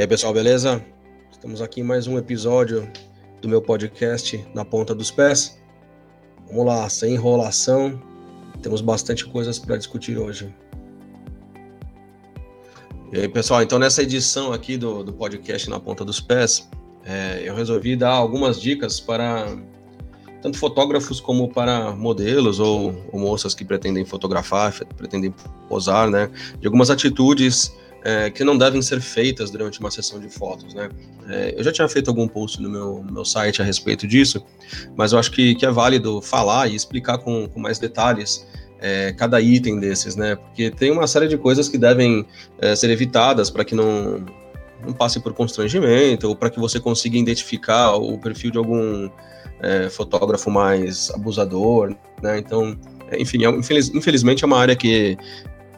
[0.00, 0.82] E aí, pessoal, beleza?
[1.30, 2.90] Estamos aqui em mais um episódio
[3.42, 5.60] do meu podcast Na Ponta dos Pés.
[6.48, 8.00] Vamos lá, sem enrolação,
[8.62, 10.54] temos bastante coisas para discutir hoje.
[13.12, 16.66] E aí, pessoal, então nessa edição aqui do, do podcast Na Ponta dos Pés,
[17.04, 19.54] é, eu resolvi dar algumas dicas para
[20.40, 25.34] tanto fotógrafos como para modelos ou, ou moças que pretendem fotografar, pretendem
[25.68, 30.28] posar, né, de algumas atitudes é, que não devem ser feitas durante uma sessão de
[30.28, 30.88] fotos, né?
[31.28, 34.44] É, eu já tinha feito algum post no meu, meu site a respeito disso,
[34.96, 38.46] mas eu acho que, que é válido falar e explicar com, com mais detalhes
[38.80, 40.36] é, cada item desses, né?
[40.36, 42.26] Porque tem uma série de coisas que devem
[42.58, 44.24] é, ser evitadas para que não,
[44.84, 49.10] não passe por constrangimento ou para que você consiga identificar o perfil de algum
[49.60, 52.38] é, fotógrafo mais abusador, né?
[52.38, 52.78] Então,
[53.10, 55.18] é, enfim, infeliz, infelizmente é uma área que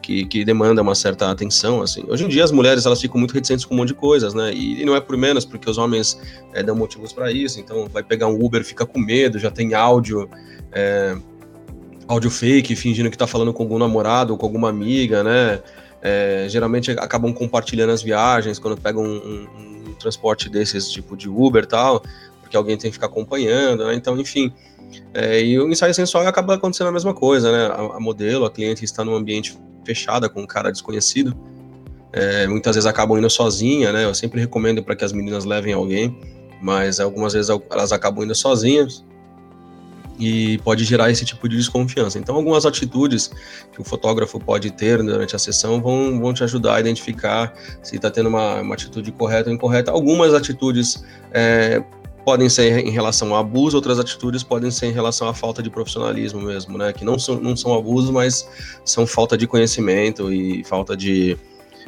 [0.03, 2.03] que, que, demanda uma certa atenção, assim.
[2.07, 4.53] Hoje em dia as mulheres elas ficam muito reticentes com um monte de coisas, né?
[4.53, 6.19] E, e não é por menos, porque os homens
[6.53, 7.59] é, dão motivos para isso.
[7.59, 10.29] Então vai pegar um Uber, fica com medo, já tem áudio,
[10.73, 11.15] é,
[12.07, 15.61] áudio fake, fingindo que tá falando com algum namorado ou com alguma amiga, né?
[16.01, 21.29] É, geralmente acabam compartilhando as viagens quando pegam um, um, um transporte desses, tipo de
[21.29, 22.03] Uber tal,
[22.41, 23.95] porque alguém tem que ficar acompanhando, né?
[23.95, 24.53] Então, enfim.
[25.13, 27.65] É, e o ensaio sensual acaba acontecendo a mesma coisa, né?
[27.67, 31.35] A, a modelo, a cliente está num ambiente fechada com um cara desconhecido.
[32.11, 34.05] É, muitas vezes acabam indo sozinha, né?
[34.05, 36.15] Eu sempre recomendo para que as meninas levem alguém,
[36.61, 39.03] mas algumas vezes elas acabam indo sozinhas
[40.19, 42.19] e pode gerar esse tipo de desconfiança.
[42.19, 43.31] Então, algumas atitudes
[43.71, 47.95] que o fotógrafo pode ter durante a sessão vão, vão te ajudar a identificar se
[47.95, 49.91] está tendo uma, uma, atitude correta ou incorreta.
[49.91, 51.83] Algumas atitudes é,
[52.23, 55.69] podem ser em relação ao abuso, outras atitudes podem ser em relação à falta de
[55.69, 56.93] profissionalismo mesmo, né?
[56.93, 58.47] Que não são, não são abusos, mas
[58.85, 61.37] são falta de conhecimento e falta de,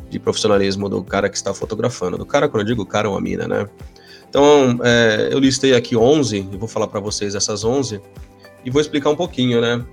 [0.09, 2.17] de profissionalismo do cara que está fotografando.
[2.17, 3.69] Do cara, quando eu digo cara, é uma mina, né?
[4.29, 8.01] Então, é, eu listei aqui 11, e vou falar para vocês essas 11,
[8.65, 9.85] e vou explicar um pouquinho, né?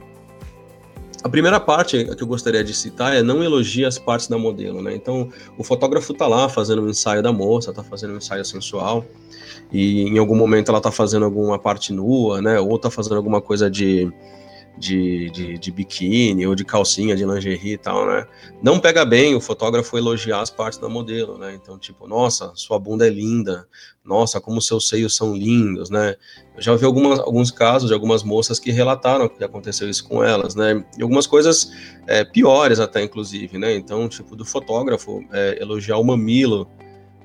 [1.23, 4.83] A primeira parte que eu gostaria de citar é não elogie as partes da modelo,
[4.83, 4.93] né?
[4.97, 9.05] Então, o fotógrafo tá lá fazendo um ensaio da moça, tá fazendo um ensaio sensual,
[9.73, 12.61] e em algum momento ela tá fazendo alguma parte nua, né?
[12.61, 14.13] Ou tá fazendo alguma coisa de,
[14.77, 18.27] de, de, de, biquíni ou de calcinha, de lingerie e tal, né?
[18.63, 21.55] Não pega bem o fotógrafo elogiar as partes da modelo, né?
[21.55, 23.67] Então, tipo, nossa, sua bunda é linda,
[24.05, 26.17] nossa, como seus seios são lindos, né?
[26.55, 30.23] Eu já ouvi algumas, alguns casos de algumas moças que relataram que aconteceu isso com
[30.23, 30.85] elas, né?
[30.99, 31.71] E algumas coisas
[32.07, 33.75] é, piores até, inclusive, né?
[33.75, 36.69] Então, tipo, do fotógrafo é, elogiar o mamilo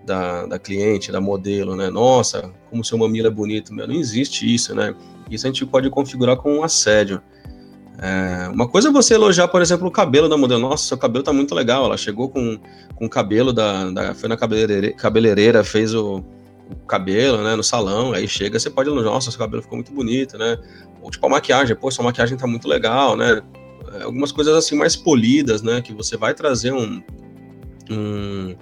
[0.08, 1.90] da, da cliente, da modelo, né?
[1.90, 4.96] Nossa, como seu mamilo é bonito, meu, não existe isso, né?
[5.30, 7.22] Isso a gente pode configurar com um assédio.
[8.00, 10.62] É, uma coisa é você elogiar, por exemplo, o cabelo da modelo.
[10.62, 11.86] Nossa, seu cabelo tá muito legal.
[11.86, 12.58] Ela chegou com,
[12.96, 16.24] com o cabelo da, da Foi na cabeleireira, cabeleireira fez o,
[16.70, 18.14] o, cabelo, né, no salão.
[18.14, 19.12] Aí chega, você pode elogiar.
[19.12, 20.58] Nossa, seu cabelo ficou muito bonito, né?
[21.02, 21.76] Ou tipo a maquiagem.
[21.76, 23.42] Pô, sua maquiagem tá muito legal, né?
[23.94, 25.82] É, algumas coisas assim mais polidas, né?
[25.82, 27.04] Que você vai trazer um.
[27.90, 28.56] um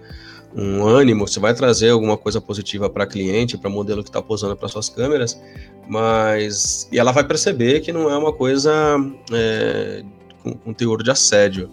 [0.55, 4.55] um ânimo, você vai trazer alguma coisa positiva para cliente, para modelo que está posando
[4.55, 5.39] para suas câmeras,
[5.88, 8.71] mas e ela vai perceber que não é uma coisa
[9.33, 10.03] é,
[10.41, 11.69] com, com, teor de assédio.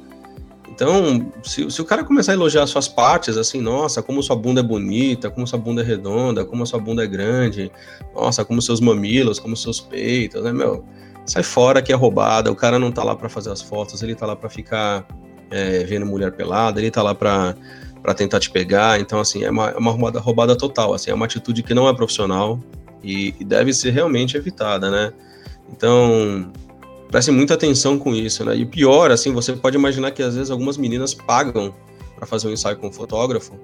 [0.68, 4.60] Então, se, se, o cara começar a elogiar suas partes, assim, nossa, como sua bunda
[4.60, 7.70] é bonita, como sua bunda é redonda, como sua bunda é grande,
[8.14, 10.84] nossa, como seus mamilos, como seus peitos, né, meu?
[11.24, 14.14] Sai fora que é roubada, o cara não tá lá para fazer as fotos, ele
[14.16, 15.06] tá lá para ficar
[15.52, 17.54] é, vendo mulher pelada, ele tá lá para
[18.02, 19.00] para tentar te pegar.
[19.00, 20.92] Então, assim, é uma, é uma roubada, roubada total.
[20.92, 22.58] Assim, é uma atitude que não é profissional
[23.02, 25.12] e, e deve ser realmente evitada, né?
[25.70, 26.52] Então,
[27.10, 28.56] preste muita atenção com isso, né?
[28.56, 31.72] E pior, assim, você pode imaginar que às vezes algumas meninas pagam
[32.16, 33.58] para fazer um ensaio com um fotógrafo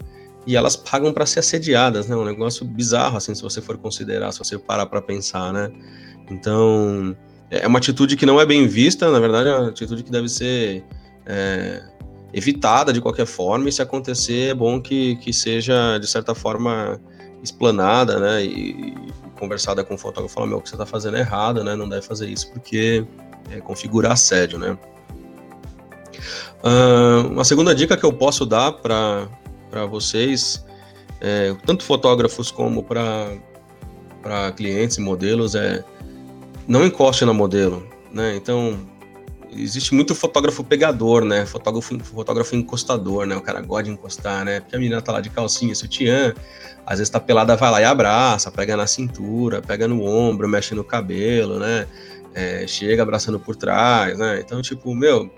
[0.46, 2.16] e elas pagam para ser assediadas, né?
[2.16, 5.70] Um negócio bizarro, assim, se você for considerar, se você parar para pensar, né?
[6.30, 7.16] Então,
[7.50, 10.28] é uma atitude que não é bem vista, na verdade, é uma atitude que deve
[10.28, 10.84] ser
[11.26, 11.82] é,
[12.32, 17.00] evitada de qualquer forma, e se acontecer, é bom que, que seja, de certa forma,
[17.42, 18.94] explanada, né, e,
[19.38, 21.88] conversada com o fotógrafo, falar, meu, o que você está fazendo é errado, né, não
[21.88, 23.04] deve fazer isso, porque
[23.50, 24.76] é, configura assédio, né.
[26.62, 30.64] Uh, uma segunda dica que eu posso dar para vocês,
[31.20, 35.84] é, tanto fotógrafos como para clientes e modelos, é
[36.66, 38.78] não encoste na modelo, né, então
[39.52, 41.46] existe muito fotógrafo pegador, né?
[41.46, 43.36] Fotógrafo, fotógrafo encostador, né?
[43.36, 44.60] O cara gosta de encostar, né?
[44.60, 46.34] Porque a menina tá lá de calcinha, sutiã,
[46.86, 50.74] às vezes tá pelada, vai lá e abraça, pega na cintura, pega no ombro, mexe
[50.74, 51.86] no cabelo, né?
[52.34, 54.40] É, chega abraçando por trás, né?
[54.40, 55.30] Então, tipo, meu,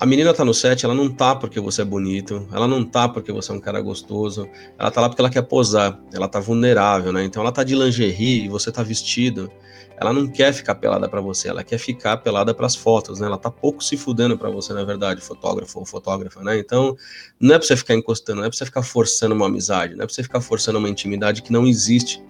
[0.00, 3.06] a menina tá no set, ela não tá porque você é bonito, ela não tá
[3.06, 4.48] porque você é um cara gostoso,
[4.78, 7.22] ela tá lá porque ela quer posar, ela tá vulnerável, né?
[7.22, 9.52] Então ela tá de lingerie e você tá vestido,
[10.00, 13.26] ela não quer ficar pelada para você, ela quer ficar pelada para as fotos, né?
[13.26, 16.58] Ela tá pouco se fudendo para você, na verdade, fotógrafo ou fotógrafa, né?
[16.58, 16.96] Então,
[17.38, 20.02] não é para você ficar encostando, não é para você ficar forçando uma amizade, não
[20.02, 22.22] é para você ficar forçando uma intimidade que não existe,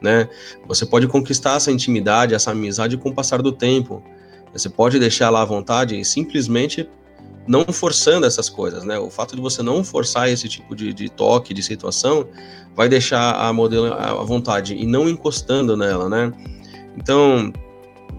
[0.00, 0.26] né?
[0.66, 4.02] Você pode conquistar essa intimidade, essa amizade com o passar do tempo.
[4.54, 6.88] Você pode deixar ela à vontade e simplesmente
[7.46, 8.98] não forçando essas coisas, né?
[8.98, 12.26] O fato de você não forçar esse tipo de, de toque, de situação,
[12.74, 16.32] vai deixar a modelo à vontade e não encostando nela, né?
[16.98, 17.52] Então,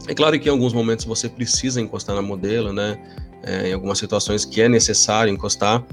[0.08, 2.98] é claro que em alguns momentos você precisa encostar na modelo, né?
[3.44, 5.84] É, em algumas situações que é necessário encostar,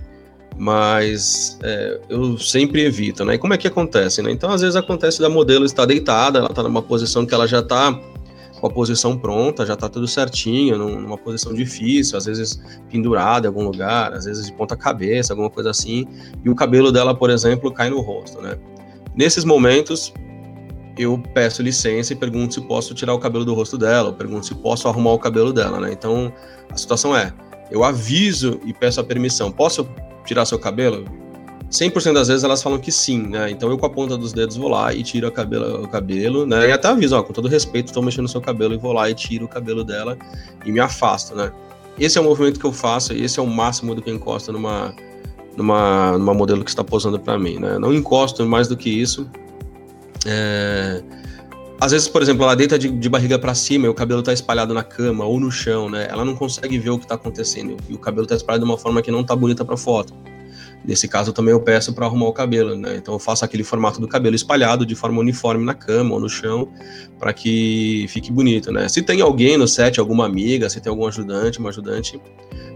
[0.57, 3.35] mas é, eu sempre evito, né?
[3.35, 4.31] E como é que acontece, né?
[4.31, 7.61] Então, às vezes acontece da modelo estar deitada, ela está numa posição que ela já
[7.61, 7.93] está
[8.61, 12.59] com a posição pronta, já está tudo certinho, numa posição difícil, às vezes
[12.91, 16.07] pendurada em algum lugar, às vezes de ponta cabeça, alguma coisa assim,
[16.43, 18.57] e o cabelo dela, por exemplo, cai no rosto, né?
[19.15, 20.13] Nesses momentos,
[20.97, 24.47] eu peço licença e pergunto se posso tirar o cabelo do rosto dela, ou pergunto
[24.47, 25.93] se posso arrumar o cabelo dela, né?
[25.93, 26.33] Então,
[26.71, 27.33] a situação é,
[27.71, 29.89] eu aviso e peço a permissão, posso
[30.25, 31.05] tirar seu cabelo?
[31.71, 33.51] 100% das vezes elas falam que sim, né?
[33.51, 36.69] Então eu com a ponta dos dedos vou lá e tiro cabelo, o cabelo, né?
[36.69, 39.11] E até aviso, ó, com todo respeito, estou mexendo no seu cabelo e vou lá
[39.11, 40.17] e tiro o cabelo dela
[40.65, 41.53] e me afasto, né?
[41.99, 44.95] Esse é o movimento que eu faço esse é o máximo do que encosta numa,
[45.57, 47.79] numa, numa modelo que está posando para mim, né?
[47.79, 49.29] Não encosto mais do que isso,
[50.27, 51.03] é...
[51.79, 54.33] Às vezes, por exemplo, ela deita de, de barriga para cima e o cabelo tá
[54.33, 56.09] espalhado na cama ou no chão, né?
[56.11, 58.79] Ela não consegue ver o que tá acontecendo e o cabelo tá espalhado de uma
[58.79, 60.15] forma que não tá bonita para foto.
[60.87, 62.97] Nesse caso, também eu peço para arrumar o cabelo, né?
[62.97, 66.29] Então eu faço aquele formato do cabelo espalhado de forma uniforme na cama ou no
[66.29, 66.69] chão,
[67.19, 68.89] para que fique bonito, né?
[68.89, 72.21] Se tem alguém no set, alguma amiga, se tem algum ajudante, uma ajudante,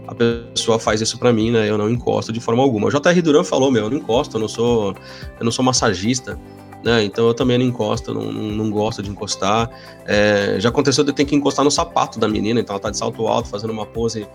[0.07, 1.69] a pessoa faz isso para mim, né?
[1.69, 2.87] Eu não encosto de forma alguma.
[2.87, 4.93] O JR Duran falou, meu, eu não encosto, eu não sou,
[5.39, 6.37] eu não sou massagista
[6.83, 7.03] né?
[7.03, 9.69] Então eu também não encosto, não, não, gosto de encostar.
[10.05, 12.89] É, já aconteceu de eu ter que encostar no sapato da menina, então ela tá
[12.89, 14.27] de salto alto, fazendo uma pose,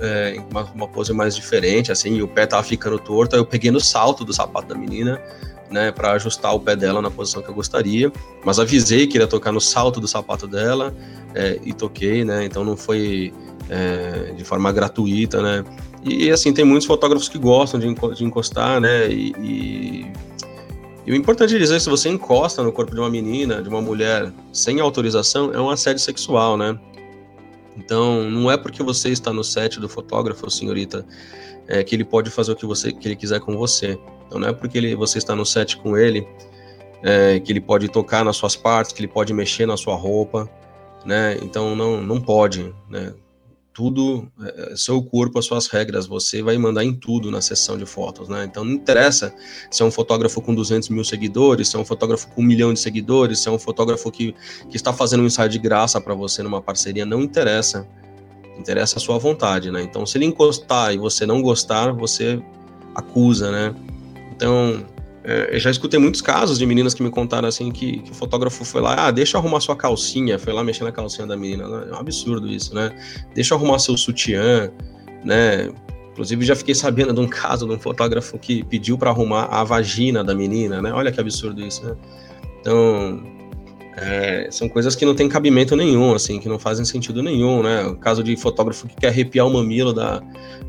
[0.00, 3.46] é, uma, uma, pose mais diferente, assim, e o pé tava ficando torto, aí eu
[3.46, 5.20] peguei no salto do sapato da menina,
[5.70, 8.12] né, para ajustar o pé dela na posição que eu gostaria,
[8.44, 10.94] mas avisei que iria tocar no salto do sapato dela
[11.34, 12.44] é, e toquei, né?
[12.44, 13.32] Então não foi
[13.68, 15.64] é, de forma gratuita, né?
[16.04, 17.88] E assim, tem muitos fotógrafos que gostam de,
[18.22, 19.08] encostar, né?
[19.08, 20.06] E
[21.06, 23.82] e o importante é dizer, se você encosta no corpo de uma menina, de uma
[23.82, 26.78] mulher, sem autorização, é um assédio sexual, né?
[27.76, 31.04] Então, não é porque você está no set do fotógrafo, senhorita,
[31.66, 33.98] é, que ele pode fazer o que, você, que ele quiser com você.
[34.26, 36.26] Então, não é porque ele, você está no set com ele
[37.02, 40.48] é, que ele pode tocar nas suas partes, que ele pode mexer na sua roupa,
[41.04, 41.36] né?
[41.42, 43.12] Então, não, não pode, né?
[43.74, 47.76] Tudo, é, é, seu corpo, as suas regras, você vai mandar em tudo na sessão
[47.76, 48.44] de fotos, né?
[48.44, 49.34] Então não interessa
[49.68, 52.72] se é um fotógrafo com 200 mil seguidores, se é um fotógrafo com um milhão
[52.72, 54.32] de seguidores, se é um fotógrafo que,
[54.70, 57.86] que está fazendo um ensaio de graça para você numa parceria, não interessa.
[58.56, 59.82] Interessa a sua vontade, né?
[59.82, 62.40] Então se ele encostar e você não gostar, você
[62.94, 63.74] acusa, né?
[64.30, 64.84] Então
[65.24, 68.14] é, eu já escutei muitos casos de meninas que me contaram assim que, que, o
[68.14, 71.34] fotógrafo foi lá, ah, deixa eu arrumar sua calcinha, foi lá mexer na calcinha da
[71.34, 71.64] menina.
[71.64, 72.94] É um absurdo isso, né?
[73.34, 74.70] Deixa eu arrumar seu sutiã,
[75.24, 75.70] né?
[76.12, 79.64] Inclusive já fiquei sabendo de um caso de um fotógrafo que pediu para arrumar a
[79.64, 80.92] vagina da menina, né?
[80.92, 81.96] Olha que absurdo isso, né?
[82.60, 83.22] Então,
[83.96, 87.86] é, são coisas que não tem cabimento nenhum, assim, que não fazem sentido nenhum, né?
[87.86, 90.20] O caso de fotógrafo que quer arrepiar o mamilo da,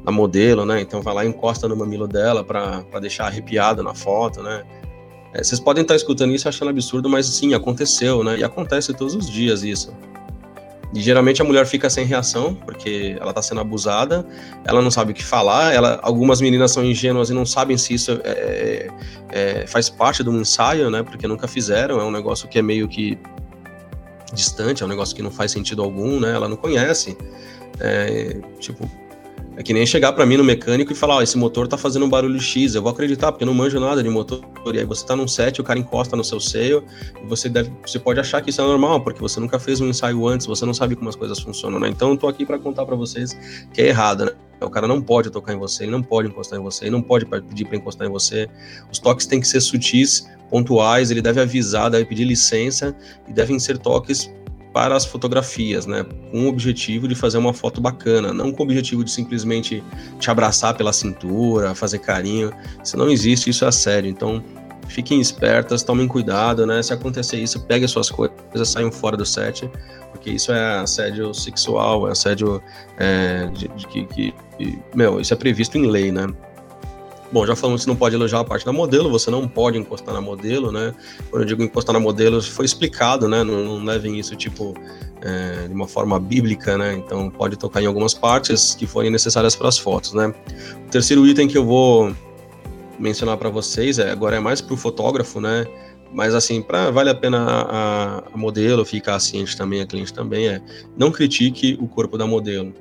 [0.03, 0.81] da modelo, né?
[0.81, 4.63] Então vai lá e encosta no mamilo dela para deixar arrepiado na foto, né?
[5.33, 8.37] É, vocês podem estar escutando isso achando absurdo, mas sim, aconteceu, né?
[8.37, 9.91] E acontece todos os dias isso.
[10.93, 14.25] E geralmente a mulher fica sem reação, porque ela está sendo abusada,
[14.63, 17.93] ela não sabe o que falar, ela, algumas meninas são ingênuas e não sabem se
[17.93, 18.89] isso é, é,
[19.31, 21.03] é, faz parte de um ensaio, né?
[21.03, 23.17] Porque nunca fizeram, é um negócio que é meio que
[24.33, 26.33] distante, é um negócio que não faz sentido algum, né?
[26.33, 27.17] Ela não conhece.
[27.79, 28.89] É, tipo,
[29.57, 32.05] é que nem chegar para mim no mecânico e falar, ó, esse motor tá fazendo
[32.05, 34.43] um barulho X, eu vou acreditar, porque eu não manjo nada de motor.
[34.73, 36.83] E aí você tá num set, o cara encosta no seu seio,
[37.23, 39.87] e você deve, você pode achar que isso é normal, porque você nunca fez um
[39.87, 41.87] ensaio antes, você não sabe como as coisas funcionam, né?
[41.87, 43.37] Então eu tô aqui para contar para vocês
[43.73, 44.31] que é errado, né?
[44.61, 47.01] O cara não pode tocar em você, ele não pode encostar em você, ele não
[47.01, 48.49] pode pedir para encostar em você.
[48.91, 52.95] Os toques têm que ser sutis, pontuais, ele deve avisar, deve pedir licença
[53.27, 54.29] e devem ser toques
[54.75, 56.05] para as fotografias, né?
[56.31, 59.81] Com o objetivo de fazer uma foto bacana, não com o objetivo de simplesmente
[60.19, 62.51] te abraçar pela cintura, fazer carinho.
[62.83, 64.09] Isso não existe, isso é sério.
[64.09, 64.43] Então,
[64.89, 66.83] fiquem espertas, tomem cuidado, né?
[66.83, 68.35] Se acontecer isso, peguem suas coisas,
[68.67, 69.71] saiam fora do set,
[70.11, 72.61] porque isso é assédio sexual, é assédio
[72.97, 74.33] é, de, de, que,
[74.93, 76.27] meu, isso é previsto em lei, né?
[77.31, 80.13] Bom, já falamos que não pode elogiar a parte da modelo, você não pode encostar
[80.13, 80.93] na modelo, né?
[81.29, 83.43] Quando eu digo encostar na modelo, foi explicado, né?
[83.43, 84.75] Não, não levem isso, tipo,
[85.21, 86.93] é, de uma forma bíblica, né?
[86.93, 90.33] Então, pode tocar em algumas partes que forem necessárias para as fotos, né?
[90.87, 92.15] O terceiro item que eu vou
[92.99, 95.65] mencionar para vocês, é, agora é mais para o fotógrafo, né?
[96.13, 100.47] Mas assim, para vale a pena a, a, modelo ficar ciente também, a cliente também,
[100.47, 100.61] é
[100.95, 102.73] não critique o corpo da modelo.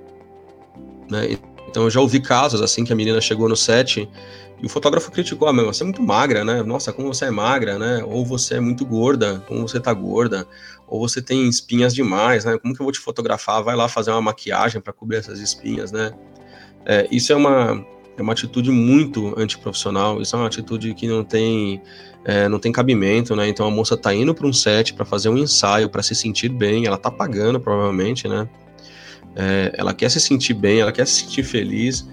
[1.10, 1.36] Né?
[1.74, 4.08] Então eu já ouvi casos assim que a menina chegou no set
[4.62, 6.62] e o fotógrafo criticou, ah, meu, você é muito magra, né?
[6.62, 8.04] Nossa, como você é magra, né?
[8.06, 10.46] Ou você é muito gorda, como você tá gorda,
[10.86, 12.56] ou você tem espinhas demais, né?
[12.58, 13.60] Como que eu vou te fotografar?
[13.64, 16.12] Vai lá fazer uma maquiagem para cobrir essas espinhas, né?
[16.86, 17.84] É, isso é uma,
[18.16, 21.82] é uma atitude muito antiprofissional, isso é uma atitude que não tem,
[22.24, 23.48] é, não tem cabimento, né?
[23.48, 26.50] Então a moça tá indo para um set para fazer um ensaio, para se sentir
[26.50, 28.48] bem, ela tá pagando provavelmente, né?
[29.36, 32.08] É, ela quer se sentir bem, ela quer se sentir feliz,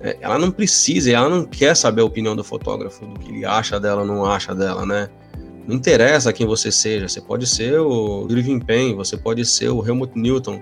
[0.00, 3.44] é, ela não precisa, ela não quer saber a opinião do fotógrafo, do que ele
[3.44, 5.08] acha dela ou não acha dela, né?
[5.66, 9.86] Não interessa quem você seja, você pode ser o Irving Penn, você pode ser o
[9.86, 10.60] Helmut Newton,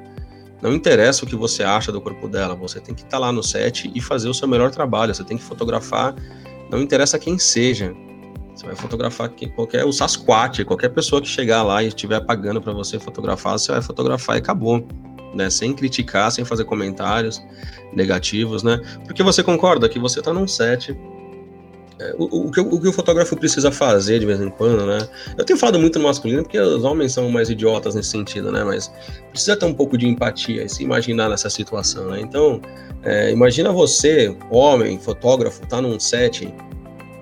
[0.63, 3.33] não interessa o que você acha do corpo dela, você tem que estar tá lá
[3.33, 6.15] no set e fazer o seu melhor trabalho, você tem que fotografar,
[6.71, 7.93] não interessa quem seja.
[8.55, 12.73] Você vai fotografar qualquer o Sasquatch, qualquer pessoa que chegar lá e estiver pagando para
[12.73, 14.87] você fotografar, você vai fotografar e acabou.
[15.35, 17.43] Né, sem criticar, sem fazer comentários
[17.93, 18.79] negativos, né?
[19.07, 20.95] Porque você concorda que você está num set
[22.03, 24.99] é, o, o, que, o, que, o fotógrafo precisa fazer de vez em quando, né?
[25.39, 28.65] Eu tenho falado muito no masculino porque os homens são mais idiotas nesse sentido, né?
[28.65, 28.93] Mas
[29.31, 32.21] precisa ter um pouco de empatia e se imaginar nessa situação, né?
[32.21, 32.61] Então,
[33.03, 36.53] é, imagina você, homem, fotógrafo, tá num set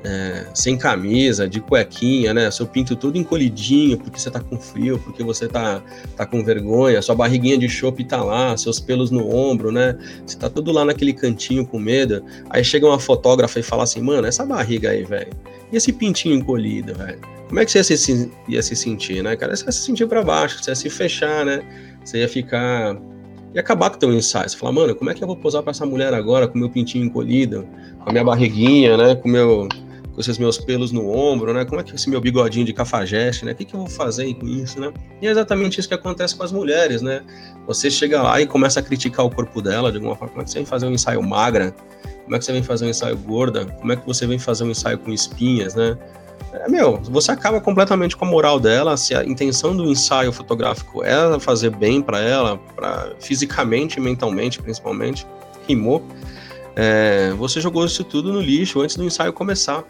[0.02, 2.50] é, sem camisa, de cuequinha, né?
[2.50, 5.82] Seu pinto todo encolhidinho porque você tá com frio, porque você tá,
[6.16, 9.96] tá com vergonha, sua barriguinha de chope tá lá, seus pelos no ombro, né?
[10.24, 12.24] Você tá tudo lá naquele cantinho com medo.
[12.48, 15.32] Aí chega uma fotógrafa e fala assim, mano, essa barriga aí, velho.
[15.72, 17.20] E esse pintinho encolhido, velho?
[17.48, 19.54] Como é que você ia se, ia se sentir, né, cara?
[19.54, 21.62] Você ia se sentir pra baixo, você ia se fechar, né?
[22.04, 22.96] Você ia ficar
[23.54, 24.48] e acabar com o teu ensaio.
[24.48, 26.70] Você fala, mano, como é que eu vou posar para essa mulher agora com meu
[26.70, 27.66] pintinho encolhido,
[27.98, 29.68] com a minha barriguinha, né, com meu
[30.20, 31.64] com esses meus pelos no ombro, né?
[31.64, 33.52] Como é que esse meu bigodinho de cafajeste, né?
[33.52, 34.92] O que, que eu vou fazer com isso, né?
[35.20, 37.22] E é exatamente isso que acontece com as mulheres, né?
[37.66, 40.32] Você chega lá e começa a criticar o corpo dela de alguma forma.
[40.32, 41.74] Como é que você vem fazer um ensaio magra?
[42.24, 43.64] Como é que você vem fazer um ensaio gorda?
[43.64, 45.96] Como é que você vem fazer um ensaio com espinhas, né?
[46.52, 48.96] É, meu, você acaba completamente com a moral dela.
[48.98, 55.26] Se a intenção do ensaio fotográfico é fazer bem para ela, para fisicamente mentalmente, principalmente,
[55.66, 56.04] rimou
[56.76, 59.84] é, você jogou isso tudo no lixo antes do ensaio começar.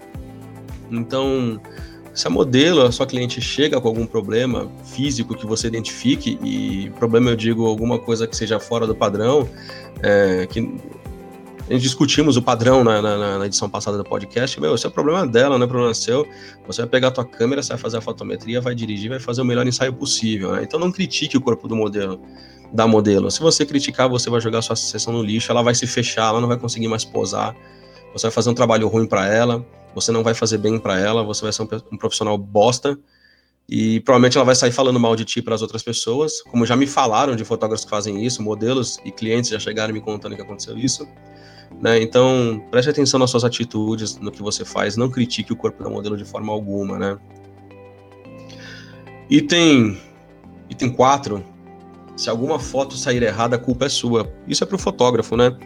[0.90, 1.60] Então,
[2.12, 6.90] se a modelo, a sua cliente chega com algum problema físico que você identifique, e
[6.98, 9.48] problema eu digo alguma coisa que seja fora do padrão,
[10.02, 10.76] é, que
[11.78, 15.24] discutimos o padrão na, na, na, edição passada do podcast, meu, esse é o problema
[15.26, 16.26] dela, não é problema seu.
[16.66, 19.42] Você vai pegar a tua câmera, você vai fazer a fotometria, vai dirigir, vai fazer
[19.42, 20.64] o melhor ensaio possível, né?
[20.64, 22.20] Então não critique o corpo do modelo
[22.72, 23.30] da modelo.
[23.30, 26.40] Se você criticar, você vai jogar sua sessão no lixo, ela vai se fechar, ela
[26.40, 27.54] não vai conseguir mais posar.
[28.12, 31.22] Você vai fazer um trabalho ruim para ela, você não vai fazer bem para ela,
[31.22, 32.98] você vai ser um, profissional bosta
[33.68, 36.76] e provavelmente ela vai sair falando mal de ti para as outras pessoas, como já
[36.76, 40.42] me falaram de fotógrafos que fazem isso, modelos e clientes já chegaram me contando que
[40.42, 41.06] aconteceu isso.
[41.80, 42.02] Né?
[42.02, 45.88] Então, preste atenção nas suas atitudes, no que você faz, não critique o corpo da
[45.88, 47.16] modelo de forma alguma, né?
[49.30, 49.96] Item,
[50.68, 51.44] item 4,
[52.16, 54.30] se alguma foto sair errada, a culpa é sua.
[54.46, 55.56] Isso é para o fotógrafo, né?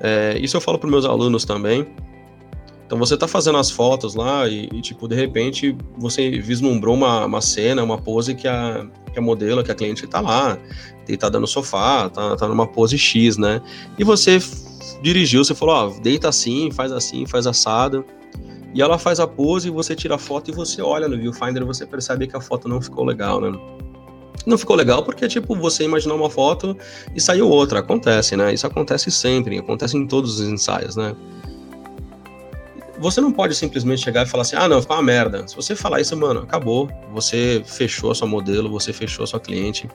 [0.00, 1.86] É, isso eu falo para meus alunos também.
[2.92, 7.24] Então você está fazendo as fotos lá e, e, tipo, de repente você vislumbrou uma,
[7.24, 10.58] uma cena, uma pose que a, que a modelo, que a cliente está lá,
[11.06, 13.62] deitada no sofá, tá, tá numa pose X, né?
[13.98, 14.38] E você
[15.00, 18.04] dirigiu, você falou, ó, deita assim, faz assim, faz assado.
[18.74, 21.86] E ela faz a pose, você tira a foto e você olha no viewfinder você
[21.86, 23.58] percebe que a foto não ficou legal, né?
[24.44, 26.76] não ficou legal porque, tipo, você imaginou uma foto
[27.14, 27.78] e saiu outra.
[27.78, 28.52] Acontece, né?
[28.52, 31.16] Isso acontece sempre, acontece em todos os ensaios, né?
[33.02, 35.46] Você não pode simplesmente chegar e falar assim, ah, não, ficou uma merda.
[35.48, 36.88] Se você falar isso, mano, acabou.
[37.12, 39.88] Você fechou a sua modelo, você fechou a sua cliente.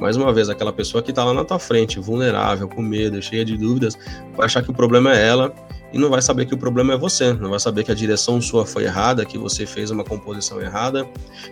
[0.00, 3.44] Mais uma vez, aquela pessoa que tá lá na tua frente, vulnerável, com medo, cheia
[3.44, 3.98] de dúvidas,
[4.34, 5.52] vai achar que o problema é ela
[5.92, 8.40] e não vai saber que o problema é você, não vai saber que a direção
[8.40, 11.06] sua foi errada, que você fez uma composição errada,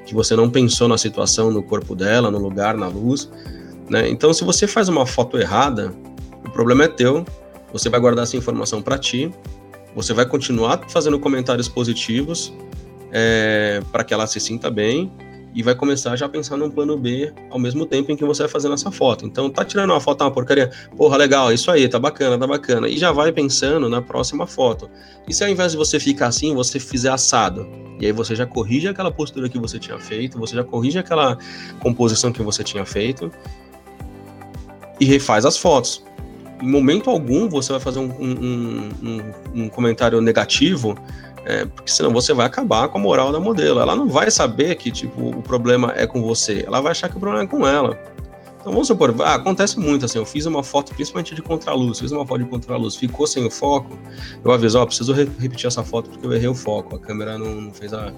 [0.07, 3.31] que você não pensou na situação, no corpo dela, no lugar, na luz,
[3.91, 4.09] né?
[4.09, 5.95] Então, se você faz uma foto errada,
[6.47, 7.27] o problema é teu,
[7.73, 9.31] você vai guardar essa informação para ti,
[9.95, 12.53] você vai continuar fazendo comentários positivos
[13.13, 15.11] é, para que ela se sinta bem,
[15.55, 18.43] e vai começar já a pensar num plano B ao mesmo tempo em que você
[18.43, 19.25] vai fazendo essa foto.
[19.25, 22.47] Então, tá tirando uma foto, tá uma porcaria, porra, legal, isso aí, tá bacana, tá
[22.47, 22.89] bacana.
[22.89, 24.91] E já vai pensando na próxima foto.
[25.29, 27.69] E se ao invés de você ficar assim, você fizer assado,
[28.01, 31.39] e aí você já corrige aquela postura que você tinha feito, você já corrige aquela
[31.79, 33.31] composição que você tinha feito
[34.99, 36.05] e refaz as fotos.
[36.63, 40.97] Em momento algum você vai fazer um, um, um, um comentário negativo
[41.45, 43.81] é, porque senão você vai acabar com a moral da modelo.
[43.81, 47.17] Ela não vai saber que tipo o problema é com você, ela vai achar que
[47.17, 47.99] o problema é com ela.
[48.61, 52.11] Então vamos supor, ah, acontece muito assim, eu fiz uma foto principalmente de contraluz, fiz
[52.13, 53.99] uma foto de contraluz, ficou sem o foco,
[54.43, 57.37] eu aviso, ó, preciso re repetir essa foto porque eu errei o foco, a câmera
[57.37, 58.11] não, não fez a,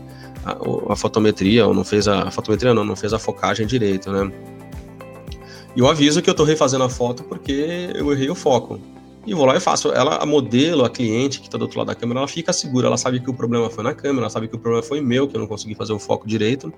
[0.45, 0.57] a,
[0.93, 4.31] a, fotometria, ou não fez a, a, fotometria não, não fez a focagem direito, né?
[5.77, 8.81] E eu aviso que eu tô refazendo a foto porque eu errei o foco
[9.27, 9.93] e vou lá e faço.
[9.93, 12.87] Ela, a modelo, a cliente que está do outro lado da câmera, ela fica segura,
[12.87, 15.29] ela sabe que o problema foi na câmera, ela sabe que o problema foi meu,
[15.29, 16.73] que eu não consegui fazer o foco direito,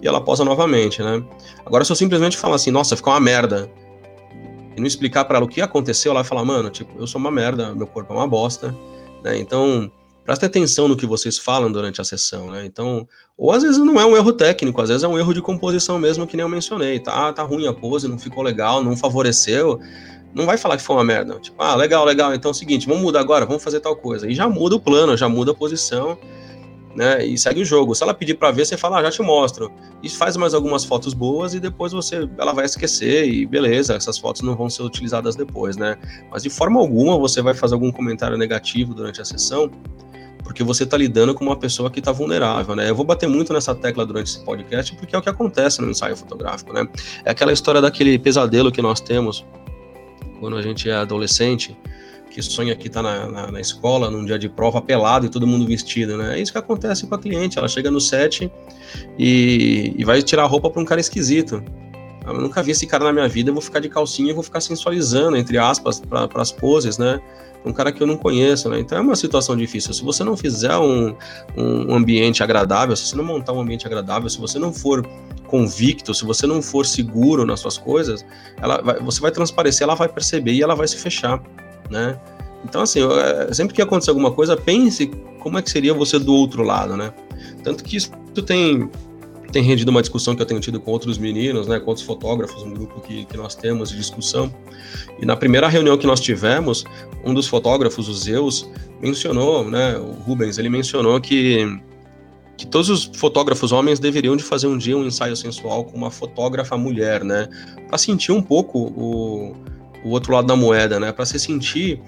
[0.00, 1.22] e ela posa novamente, né?
[1.64, 3.70] Agora, se eu simplesmente falar assim, nossa, ficou uma merda,
[4.74, 7.20] e não explicar para ela o que aconteceu, ela vai falar, mano, tipo, eu sou
[7.20, 8.74] uma merda, meu corpo é uma bosta,
[9.22, 9.36] né?
[9.38, 9.92] Então,
[10.24, 12.64] preste atenção no que vocês falam durante a sessão, né?
[12.64, 15.42] Então, ou às vezes não é um erro técnico, às vezes é um erro de
[15.42, 17.32] composição mesmo, que nem eu mencionei, tá?
[17.32, 19.80] Tá ruim a pose, não ficou legal, não favoreceu
[20.34, 21.38] não vai falar que foi uma merda.
[21.38, 24.28] Tipo, ah, legal, legal, então é o seguinte, vamos mudar agora, vamos fazer tal coisa.
[24.28, 26.18] E já muda o plano, já muda a posição,
[26.94, 27.24] né?
[27.24, 27.94] E segue o jogo.
[27.94, 29.72] Se ela pedir para ver, você fala, ah, já te mostro.
[30.02, 34.18] E faz mais algumas fotos boas e depois você, ela vai esquecer e beleza, essas
[34.18, 35.96] fotos não vão ser utilizadas depois, né?
[36.30, 39.70] Mas de forma alguma você vai fazer algum comentário negativo durante a sessão,
[40.42, 42.90] porque você está lidando com uma pessoa que está vulnerável, né?
[42.90, 45.90] Eu vou bater muito nessa tecla durante esse podcast, porque é o que acontece no
[45.90, 46.86] ensaio fotográfico, né?
[47.24, 49.44] É aquela história daquele pesadelo que nós temos
[50.40, 51.76] quando a gente é adolescente,
[52.32, 55.46] que sonha que tá na, na, na, escola, num dia de prova, pelado e todo
[55.46, 56.38] mundo vestido, né?
[56.38, 57.58] É isso que acontece com a cliente.
[57.58, 58.50] Ela chega no set
[59.18, 61.62] e, e vai tirar a roupa para um cara esquisito.
[62.26, 64.42] Eu nunca vi esse cara na minha vida, eu vou ficar de calcinha e vou
[64.42, 67.20] ficar sensualizando, entre aspas, para as poses, né?
[67.64, 68.80] Um cara que eu não conheço, né?
[68.80, 69.92] Então é uma situação difícil.
[69.92, 71.14] Se você não fizer um,
[71.56, 75.06] um ambiente agradável, se você não montar um ambiente agradável, se você não for
[75.46, 78.24] convicto, se você não for seguro nas suas coisas,
[78.56, 81.40] ela vai, você vai transparecer, ela vai perceber e ela vai se fechar,
[81.92, 82.18] né?
[82.64, 85.06] Então, assim, é, sempre que acontecer alguma coisa, pense
[85.38, 87.12] como é que seria você do outro lado, né?
[87.62, 88.10] Tanto que isso
[88.46, 88.88] tem,
[89.50, 92.62] tem rendido uma discussão que eu tenho tido com outros meninos, né, com outros fotógrafos,
[92.62, 94.52] um grupo que, que nós temos de discussão.
[95.20, 96.84] E na primeira reunião que nós tivemos,
[97.24, 101.66] um dos fotógrafos, o Zeus, mencionou, né, o Rubens, ele mencionou que
[102.56, 106.12] que todos os fotógrafos homens deveriam de fazer um dia um ensaio sensual com uma
[106.12, 107.48] fotógrafa mulher, né?
[107.88, 109.56] Para sentir um pouco o,
[110.04, 111.12] o outro lado da moeda, né?
[111.12, 112.00] Para se sentir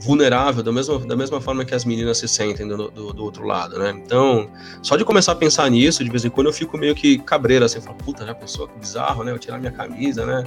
[0.00, 3.46] vulnerável da mesma, da mesma forma que as meninas se sentem do, do, do, outro
[3.46, 3.90] lado, né?
[4.04, 4.50] Então,
[4.82, 7.64] só de começar a pensar nisso, de vez em quando eu fico meio que cabreiro,
[7.64, 9.32] assim, falo, puta, já pensou que bizarro, né?
[9.32, 10.44] Eu tirar minha camisa, né?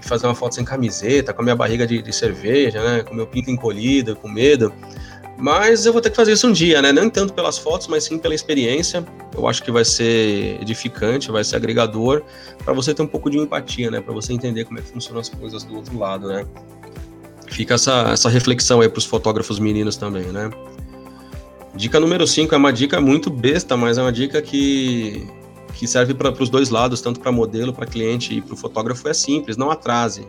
[0.00, 3.02] E fazer uma foto sem camiseta, com a minha barriga de, de cerveja, né?
[3.02, 4.72] Com meu pinto encolhido, com medo.
[5.40, 6.90] Mas eu vou ter que fazer isso um dia, né?
[6.90, 9.06] Não tanto pelas fotos, mas sim pela experiência.
[9.36, 12.24] Eu acho que vai ser edificante, vai ser agregador,
[12.64, 14.00] para você ter um pouco de empatia, né?
[14.00, 16.44] Para você entender como é que funcionam as coisas do outro lado, né?
[17.46, 20.50] Fica essa, essa reflexão aí para os fotógrafos meninos também, né?
[21.72, 25.24] Dica número 5 é uma dica muito besta, mas é uma dica que,
[25.74, 29.08] que serve para os dois lados, tanto para modelo, para cliente e para o fotógrafo.
[29.08, 30.26] É simples, não atrase.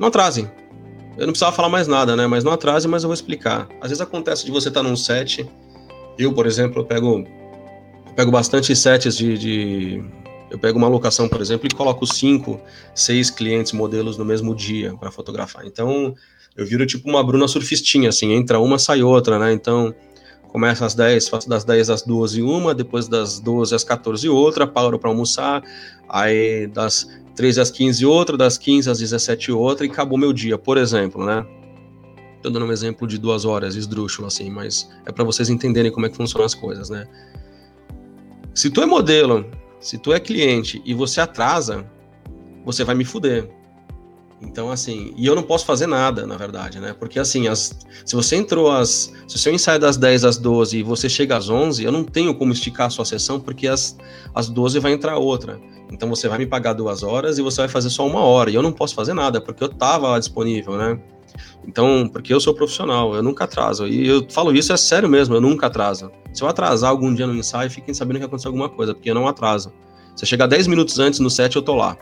[0.00, 0.50] Não atrasem.
[1.20, 2.26] Eu não precisava falar mais nada, né?
[2.26, 3.68] Mas não atrase, mas eu vou explicar.
[3.78, 5.46] Às vezes acontece de você estar tá num set.
[6.18, 7.18] Eu, por exemplo, eu pego,
[8.06, 10.04] eu pego bastante sets de, de,
[10.50, 12.58] Eu pego uma locação, por exemplo, e coloco cinco,
[12.94, 15.66] seis clientes, modelos no mesmo dia para fotografar.
[15.66, 16.14] Então,
[16.56, 19.52] eu viro tipo uma Bruna surfistinha, assim, entra uma, sai outra, né?
[19.52, 19.94] Então,
[20.48, 24.66] começa às 10, faço das 10 às 12 uma, depois das 12 às 14 outra,
[24.66, 25.62] paro para almoçar,
[26.08, 27.06] aí das
[27.40, 31.24] 13 às 15 outra, das 15 às 17 outra, e acabou meu dia, por exemplo,
[31.24, 31.42] né?
[32.42, 36.04] Tô dando um exemplo de duas horas, esdrúxulo, assim, mas é para vocês entenderem como
[36.04, 37.08] é que funcionam as coisas, né?
[38.52, 39.46] Se tu é modelo,
[39.80, 41.90] se tu é cliente e você atrasa,
[42.62, 43.50] você vai me fuder.
[44.42, 46.94] Então, assim, e eu não posso fazer nada, na verdade, né?
[46.98, 49.12] Porque, assim, as, se você entrou às.
[49.28, 51.92] Se o seu ensaio é das 10 às 12 e você chega às 11, eu
[51.92, 53.96] não tenho como esticar a sua sessão, porque às,
[54.34, 55.60] às 12 vai entrar outra.
[55.92, 58.50] Então, você vai me pagar duas horas e você vai fazer só uma hora.
[58.50, 60.98] E eu não posso fazer nada, porque eu tava disponível, né?
[61.66, 63.86] Então, porque eu sou profissional, eu nunca atraso.
[63.86, 66.10] E eu falo isso, é sério mesmo, eu nunca atraso.
[66.32, 69.14] Se eu atrasar algum dia no ensaio, fiquem sabendo que aconteceu alguma coisa, porque eu
[69.14, 69.72] não atraso.
[70.16, 71.96] Se eu chegar 10 minutos antes no set, eu tô lá.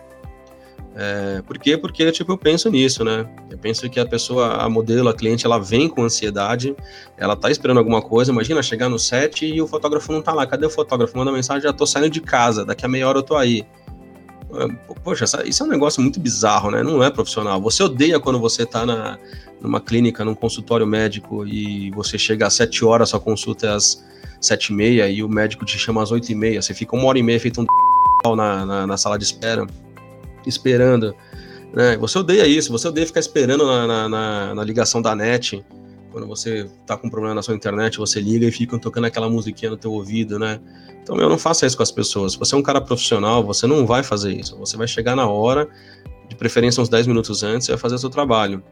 [1.01, 1.79] É, por quê?
[1.79, 3.25] Porque, tipo, eu penso nisso, né?
[3.49, 6.75] Eu penso que a pessoa, a modelo, a cliente, ela vem com ansiedade,
[7.17, 10.45] ela tá esperando alguma coisa, imagina chegar no set e o fotógrafo não tá lá.
[10.45, 11.17] Cadê o fotógrafo?
[11.17, 13.65] Manda mensagem, já tô saindo de casa, daqui a meia hora eu tô aí.
[14.55, 16.83] É, poxa, isso é um negócio muito bizarro, né?
[16.83, 17.61] Não é profissional.
[17.63, 19.17] Você odeia quando você tá na,
[19.61, 24.05] numa clínica, num consultório médico e você chega às sete horas, sua consulta é às
[24.41, 26.61] sete e meia e o médico te chama às oito e meia.
[26.61, 27.67] Você fica uma hora e meia feito um
[28.35, 29.65] na, na, na sala de espera,
[30.49, 31.15] esperando.
[31.73, 31.97] Né?
[31.99, 35.65] Você odeia isso, você odeia ficar esperando na, na, na, ligação da net.
[36.11, 39.71] Quando você tá com problema na sua internet, você liga e ficam tocando aquela musiquinha
[39.71, 40.59] no teu ouvido, né?
[41.03, 42.33] Então, eu não faça isso com as pessoas.
[42.33, 44.57] Se você é um cara profissional, você não vai fazer isso.
[44.59, 45.69] Você vai chegar na hora,
[46.29, 48.63] de preferência uns 10 minutos antes, e vai fazer o seu trabalho.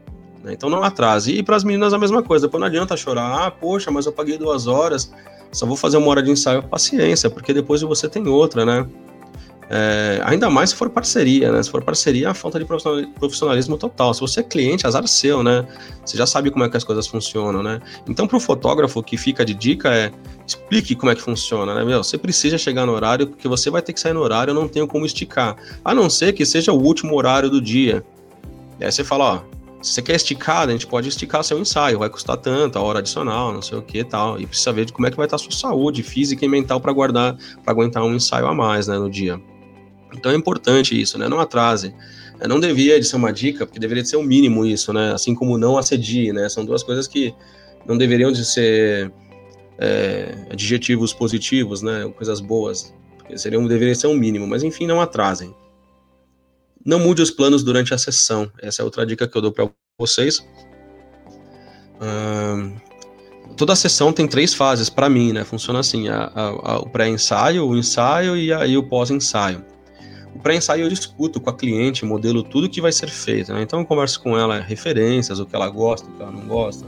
[0.43, 0.53] Né?
[0.53, 1.33] Então não atrase.
[1.33, 2.47] E para as meninas a mesma coisa.
[2.47, 3.47] Depois não adianta chorar.
[3.47, 5.11] Ah, poxa, mas eu paguei duas horas,
[5.51, 6.63] só vou fazer uma hora de ensaio.
[6.63, 8.87] Paciência, porque depois você tem outra, né?
[9.69, 11.61] É, ainda mais se for parceria, né?
[11.61, 14.13] Se for parceria, a falta de profissionalismo total.
[14.13, 15.67] Se você é cliente, azar seu, né?
[16.05, 17.81] Você já sabe como é que as coisas funcionam, né?
[18.07, 20.11] Então, para o fotógrafo, que fica de dica é
[20.45, 21.83] explique como é que funciona, né?
[21.83, 24.55] Meu, você precisa chegar no horário, porque você vai ter que sair no horário, eu
[24.55, 25.57] não tenho como esticar.
[25.83, 28.05] A não ser que seja o último horário do dia.
[28.79, 31.99] E aí você fala, ó, se você quer esticar, a gente pode esticar seu ensaio,
[31.99, 34.39] vai custar tanto, a hora adicional, não sei o que tal.
[34.39, 36.79] E precisa ver de como é que vai estar a sua saúde física e mental
[36.79, 39.41] para guardar, para aguentar um ensaio a mais, né, no dia.
[40.13, 41.27] Então é importante isso, né?
[41.27, 41.93] Não atrase.
[42.39, 45.13] É, não devia de ser uma dica, porque deveria ser o um mínimo isso, né?
[45.13, 46.47] Assim como não assedie, né?
[46.49, 47.33] São duas coisas que
[47.85, 49.11] não deveriam de ser
[49.77, 52.11] é, adjetivos positivos, né?
[52.15, 52.93] Coisas boas.
[53.35, 55.53] Seriam, deveria ser um mínimo, mas enfim, não atrasem.
[56.85, 58.49] Não mude os planos durante a sessão.
[58.61, 60.45] Essa é outra dica que eu dou para vocês.
[63.57, 65.43] toda a sessão tem três fases para mim, né?
[65.43, 69.65] Funciona assim: a, a, a, o pré-ensaio, o ensaio e, e o pós-ensaio.
[70.37, 73.51] O pré-ensaio eu discuto com a cliente, modelo tudo que vai ser feito.
[73.51, 73.63] Né?
[73.63, 76.85] Então eu converso com ela referências, o que ela gosta, o que ela não gosta,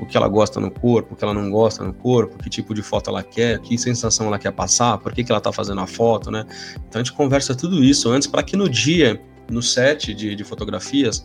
[0.00, 2.72] o que ela gosta no corpo, o que ela não gosta no corpo, que tipo
[2.72, 5.82] de foto ela quer, que sensação ela quer passar, por que, que ela está fazendo
[5.82, 6.46] a foto, né?
[6.88, 10.42] Então a gente conversa tudo isso antes para que no dia, no set de, de
[10.42, 11.22] fotografias,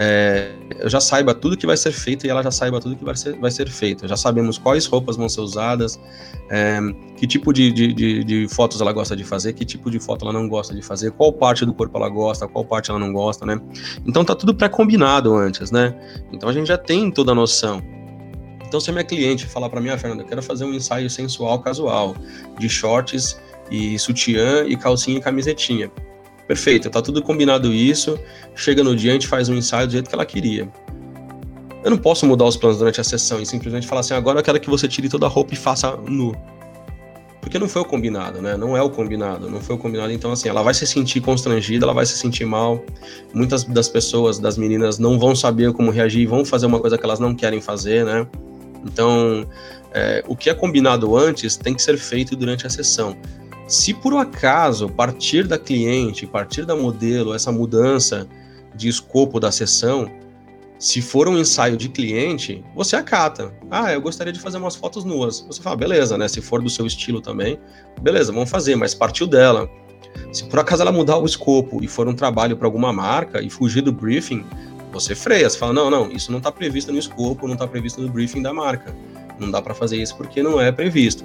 [0.00, 3.04] é, eu já saiba tudo que vai ser feito e ela já saiba tudo que
[3.04, 4.06] vai ser, vai ser feito.
[4.06, 5.98] Já sabemos quais roupas vão ser usadas,
[6.48, 6.78] é,
[7.16, 10.24] que tipo de, de, de, de, fotos ela gosta de fazer, que tipo de foto
[10.24, 13.12] ela não gosta de fazer, qual parte do corpo ela gosta, qual parte ela não
[13.12, 13.60] gosta, né?
[14.06, 15.92] Então tá tudo pré-combinado antes, né?
[16.32, 17.82] Então a gente já tem toda a noção.
[18.64, 21.10] Então se a minha cliente falar para mim, ah, Fernanda, eu quero fazer um ensaio
[21.10, 22.14] sensual casual,
[22.56, 23.36] de shorts
[23.68, 25.90] e sutiã e calcinha e camisetinha
[26.48, 28.18] Perfeito, tá tudo combinado isso.
[28.56, 30.66] Chega no dia, a gente faz um ensaio do jeito que ela queria.
[31.84, 34.42] Eu não posso mudar os planos durante a sessão e simplesmente falar assim: agora eu
[34.42, 36.34] quero que você tire toda a roupa e faça nu.
[37.40, 38.56] Porque não foi o combinado, né?
[38.56, 40.10] Não é o combinado, não foi o combinado.
[40.10, 42.82] Então, assim, ela vai se sentir constrangida, ela vai se sentir mal.
[43.32, 47.04] Muitas das pessoas, das meninas, não vão saber como reagir, vão fazer uma coisa que
[47.04, 48.26] elas não querem fazer, né?
[48.84, 49.46] Então,
[49.92, 53.16] é, o que é combinado antes tem que ser feito durante a sessão.
[53.68, 58.26] Se por um acaso partir da cliente, partir da modelo, essa mudança
[58.74, 60.10] de escopo da sessão,
[60.78, 63.52] se for um ensaio de cliente, você acata.
[63.70, 65.42] Ah, eu gostaria de fazer umas fotos nuas.
[65.42, 66.26] Você fala, beleza, né?
[66.28, 67.60] Se for do seu estilo também,
[68.00, 69.68] beleza, vamos fazer, mas partiu dela.
[70.32, 73.50] Se por acaso ela mudar o escopo e for um trabalho para alguma marca e
[73.50, 74.46] fugir do briefing,
[74.90, 78.00] você freia, você fala, não, não, isso não está previsto no escopo, não está previsto
[78.00, 78.96] no briefing da marca.
[79.38, 81.22] Não dá para fazer isso porque não é previsto.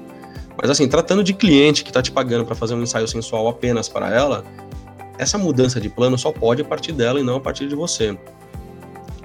[0.60, 3.90] Mas assim, tratando de cliente que está te pagando para fazer um ensaio sensual apenas
[3.90, 4.44] para ela,
[5.18, 8.18] essa mudança de plano só pode partir dela e não a partir de você.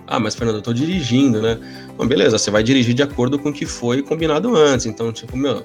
[0.06, 1.58] Ah, mas Fernando, eu estou dirigindo, né?
[1.96, 4.86] Bom, beleza, você vai dirigir de acordo com o que foi combinado antes.
[4.86, 5.64] Então, tipo, meu,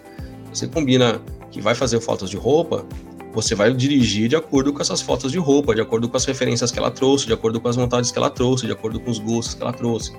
[0.51, 2.85] você combina que vai fazer fotos de roupa,
[3.33, 6.71] você vai dirigir de acordo com essas fotos de roupa, de acordo com as referências
[6.71, 9.17] que ela trouxe, de acordo com as vontades que ela trouxe, de acordo com os
[9.17, 10.11] gostos que ela trouxe.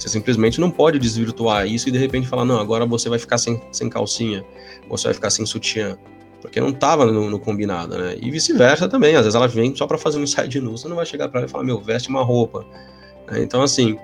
[0.00, 3.36] Você simplesmente não pode desvirtuar isso e de repente falar, não, agora você vai ficar
[3.36, 4.42] sem, sem calcinha,
[4.88, 5.98] você vai ficar sem sutiã.
[6.40, 8.16] Porque não estava no, no, combinado, né?
[8.18, 9.14] E vice-versa também.
[9.14, 11.28] Às vezes ela vem só para fazer um ensaio de nu, você não vai chegar
[11.28, 12.64] para ela e falar, meu, veste uma roupa.
[13.30, 13.42] Né?
[13.42, 13.98] Então, assim,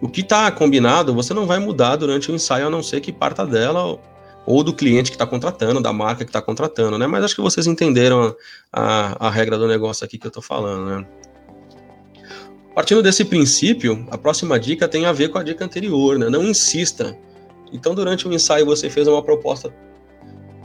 [0.00, 3.12] o que está combinado, você não vai mudar durante o ensaio, a não ser que
[3.12, 3.96] parta dela
[4.44, 7.06] ou do cliente que está contratando, da marca que está contratando, né?
[7.06, 8.34] Mas acho que vocês entenderam
[8.72, 11.06] a, a, a regra do negócio aqui que eu estou falando, né?
[12.74, 16.28] Partindo desse princípio, a próxima dica tem a ver com a dica anterior, né?
[16.28, 17.16] Não insista.
[17.72, 19.72] Então, durante o ensaio, você fez uma proposta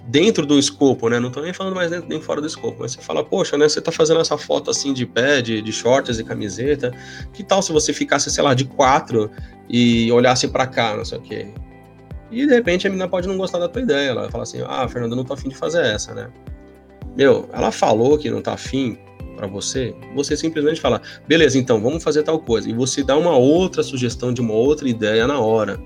[0.10, 1.20] dentro do escopo, né?
[1.20, 3.70] Não estou nem falando mais dentro nem fora do escopo, mas você fala, poxa, né?
[3.70, 6.92] Você está fazendo essa foto assim de pé, de, de shorts e camiseta.
[7.32, 9.30] Que tal se você ficasse, sei lá, de quatro
[9.70, 11.54] e olhasse para cá, não sei o quê?
[12.32, 14.10] E de repente a menina pode não gostar da tua ideia.
[14.10, 16.30] Ela fala assim, ah, Fernando, não tô afim de fazer essa, né?
[17.16, 18.98] Meu, ela falou que não tá afim,
[19.40, 23.38] para você, você simplesmente fala, beleza, então vamos fazer tal coisa, e você dá uma
[23.38, 25.80] outra sugestão de uma outra ideia na hora.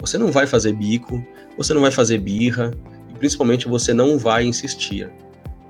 [0.00, 1.20] Você não vai fazer bico,
[1.56, 2.70] você não vai fazer birra,
[3.10, 5.10] e principalmente você não vai insistir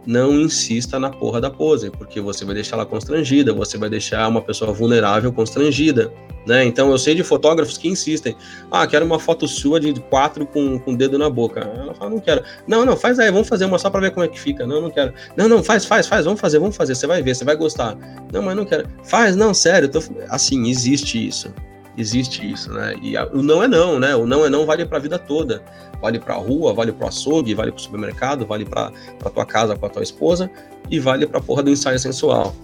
[0.07, 4.27] não insista na porra da pose, porque você vai deixar ela constrangida, você vai deixar
[4.29, 6.13] uma pessoa vulnerável constrangida,
[6.47, 6.65] né?
[6.65, 8.35] Então eu sei de fotógrafos que insistem,
[8.71, 11.61] ah, quero uma foto sua de quatro com, com o dedo na boca.
[11.61, 12.43] Ela fala, não quero.
[12.67, 14.67] Não, não, faz aí, vamos fazer uma só para ver como é que fica.
[14.67, 15.13] Não, não quero.
[15.37, 17.97] Não, não, faz, faz, faz, vamos fazer, vamos fazer, você vai ver, você vai gostar.
[18.33, 18.89] Não, mas não quero.
[19.05, 20.03] Faz, não, sério, tô...
[20.29, 21.53] assim, existe isso
[22.01, 22.95] existe isso, né?
[23.03, 24.17] E a, o não é não, né?
[24.17, 25.63] O não é não vale para a vida toda.
[26.01, 28.91] Vale para a rua, vale para o açougue, vale para o supermercado, vale para
[29.33, 30.51] tua casa com a tua esposa
[30.91, 32.55] e vale para a porra do ensaio sensual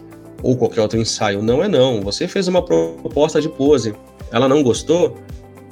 [0.43, 1.43] ou qualquer outro ensaio.
[1.43, 2.01] Não é não.
[2.01, 3.95] Você fez uma proposta de pose,
[4.33, 5.17] ela não gostou,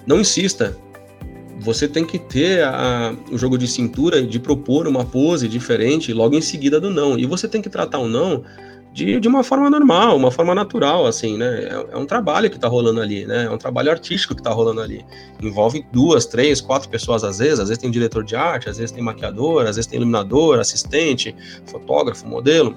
[0.06, 0.76] não insista.
[1.60, 6.36] Você tem que ter a, o jogo de cintura de propor uma pose diferente logo
[6.36, 7.18] em seguida do não.
[7.18, 8.42] E você tem que tratar o não
[8.94, 11.64] de, de uma forma normal, uma forma natural, assim, né?
[11.64, 13.46] É, é um trabalho que está rolando ali, né?
[13.46, 15.04] É um trabalho artístico que está rolando ali.
[15.42, 18.92] Envolve duas, três, quatro pessoas às vezes, às vezes tem diretor de arte, às vezes
[18.92, 21.34] tem maquiador, às vezes tem iluminador, assistente,
[21.66, 22.72] fotógrafo, modelo.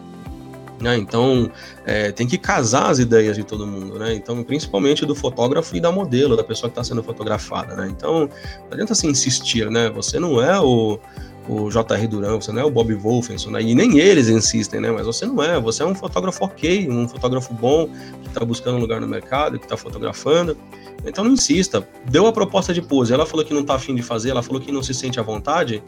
[0.82, 0.98] Né?
[0.98, 1.52] Então,
[1.86, 4.16] é, tem que casar as ideias de todo mundo, né?
[4.16, 7.88] Então, principalmente do fotógrafo e da modelo, da pessoa que está sendo fotografada, né?
[7.96, 9.90] Então, não adianta se insistir, né?
[9.92, 11.00] Você não é o,
[11.48, 12.08] o J.R.
[12.08, 13.62] Duran, você não é o Bob Wolfenson, né?
[13.62, 14.92] E nem eles insistem, né?
[14.92, 17.88] Mas você não é, você é um fotógrafo ok, um fotógrafo bom,
[18.22, 20.58] que está buscando um lugar no mercado, que está fotografando.
[21.06, 21.88] Então não insista.
[22.10, 24.62] Deu a proposta de pose, ela falou que não está afim de fazer, ela falou
[24.62, 25.82] que não se sente à vontade,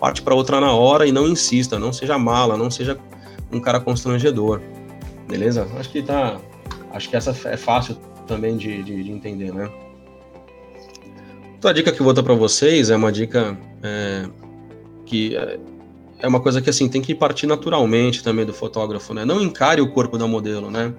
[0.00, 2.98] parte para outra na hora e não insista, não seja mala, não seja
[3.52, 4.60] um cara constrangedor.
[5.28, 5.68] Beleza?
[5.78, 6.38] Acho que tá.
[6.92, 7.96] Acho que essa é fácil
[8.26, 9.70] também de, de, de entender, né?
[11.54, 14.28] Outra dica que eu vou dar para vocês é uma dica é,
[15.06, 15.58] que é,
[16.20, 19.24] é uma coisa que assim tem que partir naturalmente também do fotógrafo, né?
[19.24, 20.94] Não encare o corpo da modelo, né?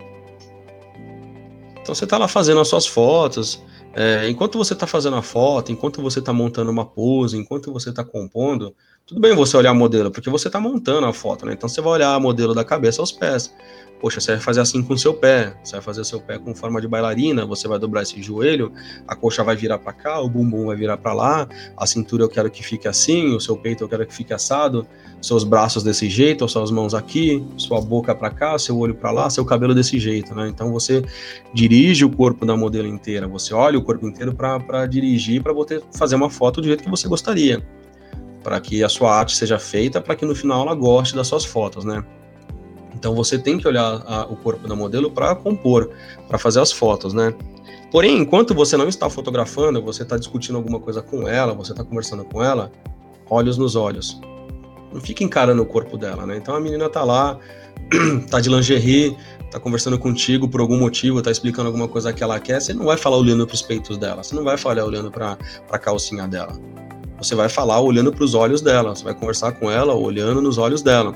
[1.82, 3.64] Então você está lá fazendo as suas fotos,
[3.94, 7.92] é, enquanto você está fazendo a foto, enquanto você está montando uma pose, enquanto você
[7.92, 11.54] está compondo, tudo bem você olhar a modelo, porque você está montando a foto, né?
[11.54, 13.54] Então você vai olhar modelo da cabeça aos pés.
[14.02, 16.56] Poxa, você vai fazer assim com o seu pé, você vai fazer seu pé com
[16.56, 18.72] forma de bailarina, você vai dobrar esse joelho,
[19.08, 22.30] a coxa vai virar para cá, o bumbum vai virar para lá, a cintura eu
[22.30, 24.86] quero que fique assim, o seu peito eu quero que fique assado,
[25.22, 29.30] seus braços desse jeito, suas mãos aqui, sua boca para cá, seu olho para lá,
[29.30, 30.50] seu cabelo desse jeito, né?
[30.50, 31.04] Então você
[31.54, 35.54] dirige o corpo da modelo inteira, você olha o corpo inteiro para dirigir, para
[35.94, 37.64] fazer uma foto do jeito que você gostaria,
[38.46, 41.44] para que a sua arte seja feita, para que no final ela goste das suas
[41.44, 42.06] fotos, né?
[42.94, 45.90] Então você tem que olhar a, o corpo da modelo para compor,
[46.28, 47.34] para fazer as fotos, né?
[47.92, 51.84] Porém, enquanto você não está fotografando, você está discutindo alguma coisa com ela, você está
[51.84, 52.72] conversando com ela,
[53.28, 54.22] olhos nos olhos.
[54.94, 56.38] Não fica encarando o corpo dela, né?
[56.38, 57.40] Então a menina tá lá,
[58.30, 59.18] tá de lingerie,
[59.50, 62.86] tá conversando contigo por algum motivo, tá explicando alguma coisa que ela quer, você não
[62.86, 65.36] vai falar olhando para os peitos dela, você não vai falar olhando para
[65.72, 66.54] a calcinha dela.
[67.26, 70.58] Você vai falar olhando para os olhos dela, você vai conversar com ela olhando nos
[70.60, 71.14] olhos dela.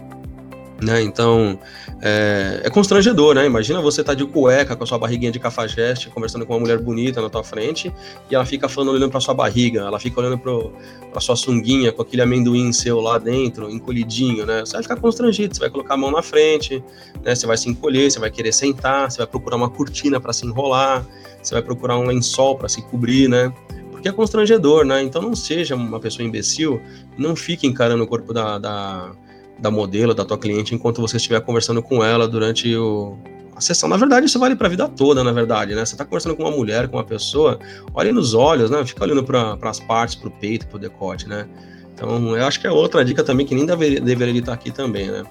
[0.82, 1.02] Né?
[1.02, 1.60] Então,
[2.02, 3.46] é, é, constrangedor, né?
[3.46, 6.80] Imagina você tá de cueca com a sua barriguinha de cafajeste, conversando com uma mulher
[6.80, 7.94] bonita na tua frente,
[8.32, 12.02] e ela fica falando olhando para sua barriga, ela fica olhando para sua sunguinha com
[12.02, 14.62] aquele amendoim seu lá dentro, encolhidinho, né?
[14.62, 16.82] Você vai ficar constrangido, você vai colocar a mão na frente,
[17.24, 17.36] né?
[17.36, 20.46] Você vai se encolher, você vai querer sentar, você vai procurar uma cortina para se
[20.46, 21.06] enrolar,
[21.44, 23.54] você vai procurar um lençol para se cobrir, né?
[24.00, 25.04] Porque é constrangedor, né?
[25.04, 26.82] Então não seja uma pessoa imbecil,
[27.18, 29.12] não fique encarando o corpo da, da
[29.60, 33.18] da modelo, da tua cliente, enquanto você estiver conversando com ela durante o,
[33.54, 33.90] a sessão.
[33.90, 35.86] Na verdade, isso vale para a vida toda, na verdade, né?
[35.86, 37.60] Você está conversando com uma mulher, com uma pessoa,
[37.94, 38.86] olhe nos olhos, né?
[38.86, 41.46] Fica olhando para as partes, para o peito, para o decote, né?
[41.94, 45.12] Então, eu acho que é outra dica também que nem deveria, deveria estar aqui também,
[45.12, 45.24] né?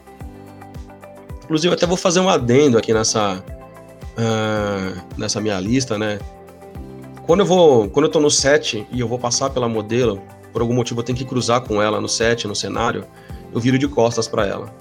[1.44, 3.42] Inclusive, eu até vou fazer um adendo aqui nessa,
[4.18, 6.18] uh, nessa minha lista, né?
[7.28, 10.18] Quando eu vou, quando eu tô no set e eu vou passar pela modelo,
[10.50, 13.04] por algum motivo eu tenho que cruzar com ela no set, no cenário,
[13.52, 14.74] eu viro de costas para ela.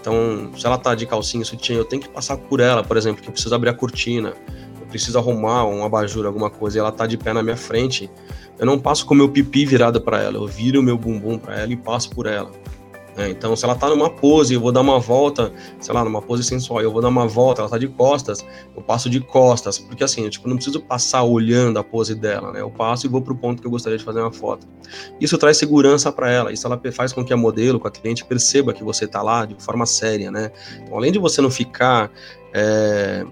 [0.00, 3.20] Então, se ela tá de calcinha, sutiã, eu tenho que passar por ela, por exemplo,
[3.20, 4.32] que eu preciso abrir a cortina,
[4.80, 8.10] eu preciso arrumar um abajur, alguma coisa, e ela tá de pé na minha frente.
[8.58, 11.38] Eu não passo com o meu pipi virado para ela, eu viro o meu bumbum
[11.38, 12.50] para ela e passo por ela.
[13.16, 16.22] É, então, se ela tá numa pose, eu vou dar uma volta, sei lá, numa
[16.22, 18.44] pose sensual, eu vou dar uma volta, ela tá de costas,
[18.74, 22.52] eu passo de costas, porque assim, eu tipo, não preciso passar olhando a pose dela,
[22.52, 22.62] né?
[22.62, 24.66] Eu passo e vou pro ponto que eu gostaria de fazer uma foto.
[25.20, 28.24] Isso traz segurança para ela, isso ela faz com que a modelo, com a cliente
[28.24, 30.50] perceba que você tá lá de forma séria, né?
[30.82, 32.10] Então, além de você não ficar
[32.54, 33.26] é,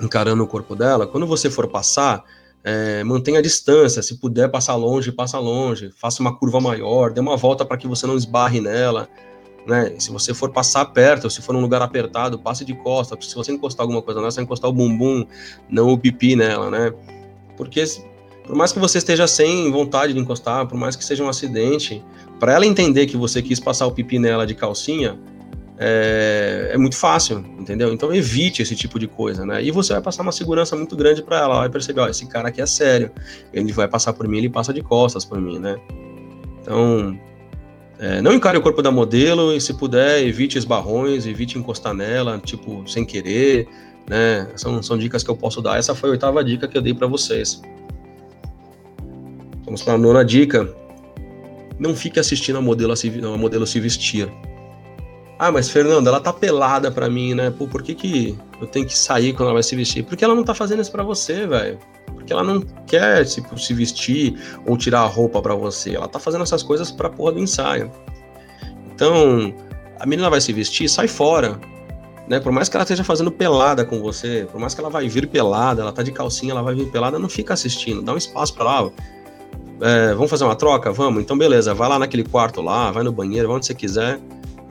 [0.00, 2.24] encarando o corpo dela, quando você for passar,
[2.70, 7.18] é, mantenha a distância, se puder passar longe, passa longe, faça uma curva maior, dê
[7.18, 9.08] uma volta para que você não esbarre nela,
[9.66, 9.94] né?
[9.98, 13.16] Se você for passar perto, se for num lugar apertado, passe de costa.
[13.22, 15.24] Se você encostar alguma coisa nela, você encostar o bumbum,
[15.66, 16.92] não o pipi nela, né?
[17.56, 17.82] Porque
[18.44, 22.04] por mais que você esteja sem vontade de encostar, por mais que seja um acidente,
[22.38, 25.18] para ela entender que você quis passar o pipi nela de calcinha,
[25.78, 27.92] é, é, muito fácil, entendeu?
[27.92, 29.62] Então evite esse tipo de coisa, né?
[29.62, 32.48] E você vai passar uma segurança muito grande para ela, vai perceber, ó, esse cara
[32.48, 33.10] aqui é sério,
[33.52, 35.76] ele vai passar por mim, ele passa de costas por mim, né?
[36.60, 37.18] Então,
[37.98, 42.38] é, não encare o corpo da modelo e, se puder, evite esbarrões, evite encostar nela,
[42.38, 43.68] tipo, sem querer,
[44.08, 44.48] né?
[44.56, 45.78] São, são dicas que eu posso dar.
[45.78, 47.62] Essa foi a oitava dica que eu dei para vocês.
[49.64, 50.68] Vamos para a nona dica.
[51.78, 54.28] Não fique assistindo a modelo, a modelo se vestir.
[55.38, 57.50] Ah, mas Fernando, ela tá pelada pra mim, né?
[57.50, 60.02] Pô, por que, que eu tenho que sair quando ela vai se vestir?
[60.02, 61.78] Porque ela não tá fazendo isso pra você, velho.
[62.06, 65.94] Porque ela não quer tipo, se vestir ou tirar a roupa pra você.
[65.94, 67.88] Ela tá fazendo essas coisas pra porra do ensaio.
[68.92, 69.54] Então,
[70.00, 71.60] a menina vai se vestir, sai fora.
[72.26, 72.40] Né?
[72.40, 75.28] Por mais que ela esteja fazendo pelada com você, por mais que ela vai vir
[75.28, 78.02] pelada, ela tá de calcinha, ela vai vir pelada, não fica assistindo.
[78.02, 78.90] Dá um espaço pra lá.
[79.80, 80.90] É, vamos fazer uma troca?
[80.90, 81.22] Vamos?
[81.22, 81.72] Então, beleza.
[81.74, 84.20] Vai lá naquele quarto lá, vai no banheiro, vai onde você quiser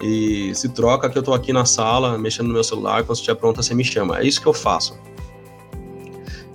[0.02, 3.36] e se troca que eu tô aqui na sala mexendo no meu celular, quando estiver
[3.36, 4.20] pronta você me chama.
[4.20, 4.98] É isso que eu faço.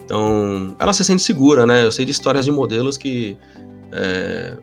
[0.05, 1.85] Então, ela se sente segura, né?
[1.85, 3.37] Eu sei de histórias de modelos que
[3.91, 4.57] é,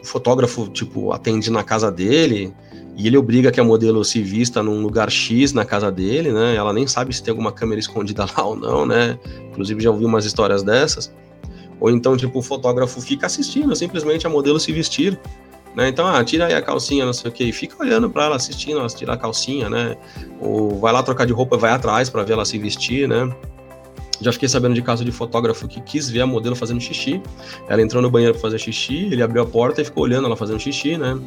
[0.00, 2.54] o fotógrafo, tipo, atende na casa dele
[2.96, 6.54] e ele obriga que a modelo se vista num lugar X na casa dele, né?
[6.54, 9.18] Ela nem sabe se tem alguma câmera escondida lá ou não, né?
[9.50, 11.12] Inclusive já ouvi umas histórias dessas.
[11.80, 15.18] Ou então, tipo, o fotógrafo fica assistindo simplesmente a modelo se vestir
[15.74, 15.88] né?
[15.88, 18.36] Então, ah, tira aí a calcinha, não sei o que, e fica olhando para ela,
[18.36, 19.96] assistindo ela tirar a calcinha, né?
[20.40, 23.34] Ou vai lá trocar de roupa, vai atrás para ver ela se vestir, né?
[24.20, 27.20] Já fiquei sabendo de caso de fotógrafo que quis ver a modelo fazendo xixi.
[27.68, 30.36] Ela entrou no banheiro para fazer xixi, ele abriu a porta e ficou olhando ela
[30.36, 31.18] fazendo xixi, né?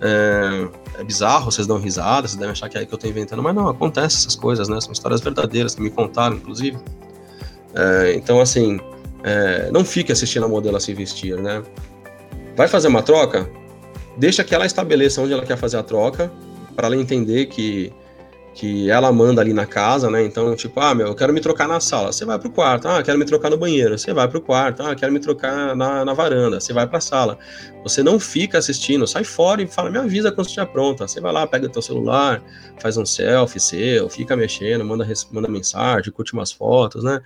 [0.00, 0.68] É,
[1.00, 3.52] é, bizarro, vocês dão risada, vocês devem achar que é que eu tô inventando, mas
[3.52, 4.80] não, acontece essas coisas, né?
[4.80, 6.78] São histórias verdadeiras que me contaram, inclusive.
[7.74, 8.78] É, então, assim,
[9.24, 11.62] é, não fique assistindo a modelo se vestir, né?
[12.56, 13.50] Vai fazer uma troca?
[14.18, 16.30] Deixa que ela estabeleça onde ela quer fazer a troca,
[16.74, 17.92] para ela entender que,
[18.54, 20.24] que ela manda ali na casa, né?
[20.24, 22.86] Então, tipo, ah, meu, eu quero me trocar na sala, você vai pro quarto.
[22.88, 24.82] Ah, quero me trocar no banheiro, você vai pro quarto.
[24.82, 27.38] Ah, quero me trocar na, na varanda, você vai pra sala.
[27.82, 31.06] Você não fica assistindo, sai fora e fala, me avisa quando estiver pronta.
[31.06, 32.42] Você vai lá, pega o teu celular,
[32.80, 37.20] faz um selfie seu, fica mexendo, manda, manda mensagem, curte umas fotos, né?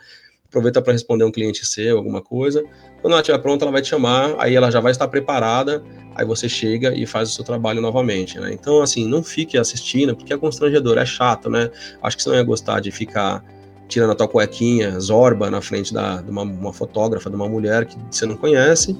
[0.52, 2.62] Aproveita para responder um cliente seu, alguma coisa.
[3.00, 5.82] Quando ela estiver pronta, ela vai te chamar, aí ela já vai estar preparada,
[6.14, 8.52] aí você chega e faz o seu trabalho novamente, né?
[8.52, 11.70] Então, assim, não fique assistindo, porque é constrangedor, é chato, né?
[12.02, 13.42] Acho que você não ia gostar de ficar
[13.88, 17.86] tirando a tua cuequinha, zorba, na frente da, de uma, uma fotógrafa, de uma mulher
[17.86, 18.96] que você não conhece,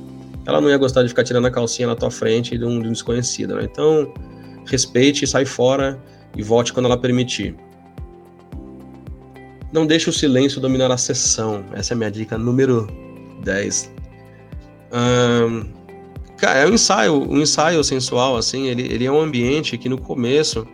[0.46, 2.88] ela não ia gostar de ficar tirando a calcinha na tua frente de um, de
[2.88, 3.68] um desconhecido, né?
[3.70, 4.12] Então,
[4.66, 6.02] respeite, sai fora
[6.36, 7.54] e volte quando ela permitir.
[9.72, 11.64] Não deixe o silêncio dominar a sessão.
[11.72, 12.86] Essa é a minha dica número
[13.42, 13.90] 10.
[14.92, 15.64] Um,
[16.36, 19.98] cara, é um ensaio, um ensaio sensual, assim, ele, ele é um ambiente que no
[19.98, 20.66] começo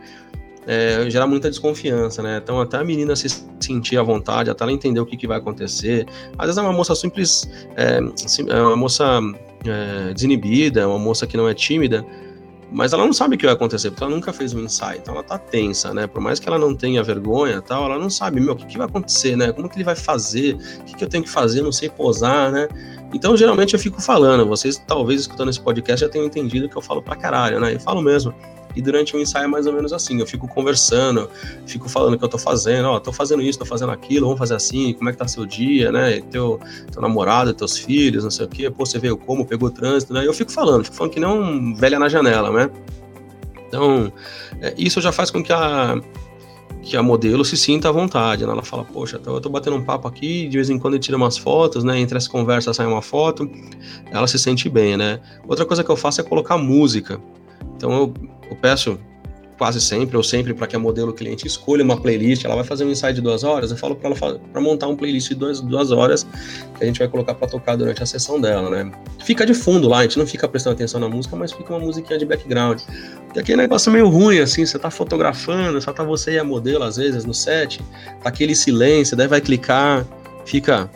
[0.67, 2.39] é, gera muita desconfiança, né?
[2.43, 3.27] Então, até a menina se
[3.59, 6.05] sentir à vontade, até ela entender o que, que vai acontecer.
[6.37, 7.99] Às vezes é uma moça simples, é,
[8.49, 9.19] é uma moça
[9.65, 12.05] é, desinibida, uma moça que não é tímida,
[12.71, 15.13] mas ela não sabe o que vai acontecer, porque ela nunca fez um ensaio, então
[15.13, 16.05] ela tá tensa, né?
[16.07, 18.77] Por mais que ela não tenha vergonha tal, ela não sabe, meu, o que, que
[18.77, 19.51] vai acontecer, né?
[19.51, 20.55] Como que ele vai fazer?
[20.55, 21.61] O que, que eu tenho que fazer?
[21.61, 22.67] Não sei posar, né?
[23.13, 26.81] Então, geralmente eu fico falando, vocês talvez escutando esse podcast já tenham entendido que eu
[26.81, 27.73] falo pra caralho, né?
[27.73, 28.33] Eu falo mesmo.
[28.79, 31.29] E durante o ensaio é mais ou menos assim, eu fico conversando,
[31.67, 34.39] fico falando o que eu tô fazendo, ó, tô fazendo isso, tô fazendo aquilo, vamos
[34.39, 36.21] fazer assim, como é que tá seu dia, né?
[36.31, 40.13] Teu, teu namorado, teus filhos, não sei o quê, pô, você veio como, pegou trânsito,
[40.13, 40.25] né?
[40.25, 42.71] Eu fico falando, fico falando que nem um velha na janela, né?
[43.67, 44.13] Então,
[44.61, 46.01] é, isso já faz com que a,
[46.81, 48.51] que a modelo se sinta à vontade, né?
[48.53, 50.99] Ela fala, poxa, então eu tô batendo um papo aqui, de vez em quando eu
[51.01, 51.99] tiro umas fotos, né?
[51.99, 53.49] Entre as conversas sai uma foto,
[54.09, 55.19] ela se sente bem, né?
[55.45, 57.19] Outra coisa que eu faço é colocar música.
[57.79, 58.13] Então eu,
[58.49, 58.99] eu peço
[59.57, 62.43] quase sempre ou sempre para que a modelo cliente escolha uma playlist.
[62.43, 64.95] Ela vai fazer um ensaio de duas horas, eu falo para ela para montar um
[64.95, 66.25] playlist de duas, duas horas
[66.77, 68.91] que a gente vai colocar para tocar durante a sessão dela, né?
[69.25, 71.85] Fica de fundo lá, a gente não fica prestando atenção na música, mas fica uma
[71.85, 72.81] musiquinha de background.
[73.33, 76.83] E aquele negócio meio ruim, assim, você tá fotografando, só tá você e a modelo
[76.83, 77.81] às vezes no set,
[78.21, 80.05] tá aquele silêncio, daí vai clicar,
[80.45, 80.89] fica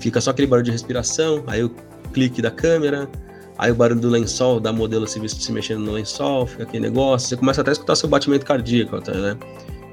[0.00, 1.70] fica só aquele barulho de respiração, aí o
[2.12, 3.08] clique da câmera,
[3.56, 7.28] aí o barulho do lençol, da modelo se, se mexendo no lençol, fica aquele negócio,
[7.28, 9.36] você começa até a escutar seu batimento cardíaco, né?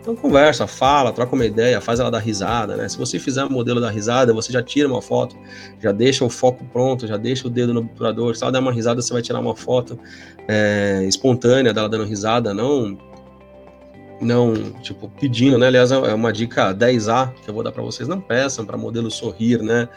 [0.07, 2.87] Então conversa, fala, troca uma ideia, faz ela dar risada, né?
[2.87, 5.35] Se você fizer o modelo da risada, você já tira uma foto,
[5.81, 8.33] já deixa o foco pronto, já deixa o dedo no obturador.
[8.33, 9.99] Se ela der uma risada, você vai tirar uma foto
[10.47, 12.97] é, espontânea dela dando risada, não
[14.19, 15.67] não, tipo, pedindo, né?
[15.67, 18.07] Aliás, é uma dica 10A que eu vou dar para vocês.
[18.07, 19.87] Não peçam para modelo sorrir, né?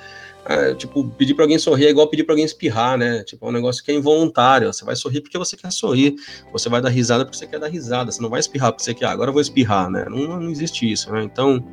[0.44, 3.22] É, tipo, pedir para alguém sorrir é igual pedir para alguém espirrar, né?
[3.24, 4.72] Tipo, é um negócio que é involuntário.
[4.72, 6.14] Você vai sorrir porque você quer sorrir.
[6.52, 8.10] Você vai dar risada porque você quer dar risada.
[8.10, 10.06] Você não vai espirrar porque você quer, ah, agora eu vou espirrar, né?
[10.08, 11.22] Não, não existe isso, né?
[11.22, 11.64] Então,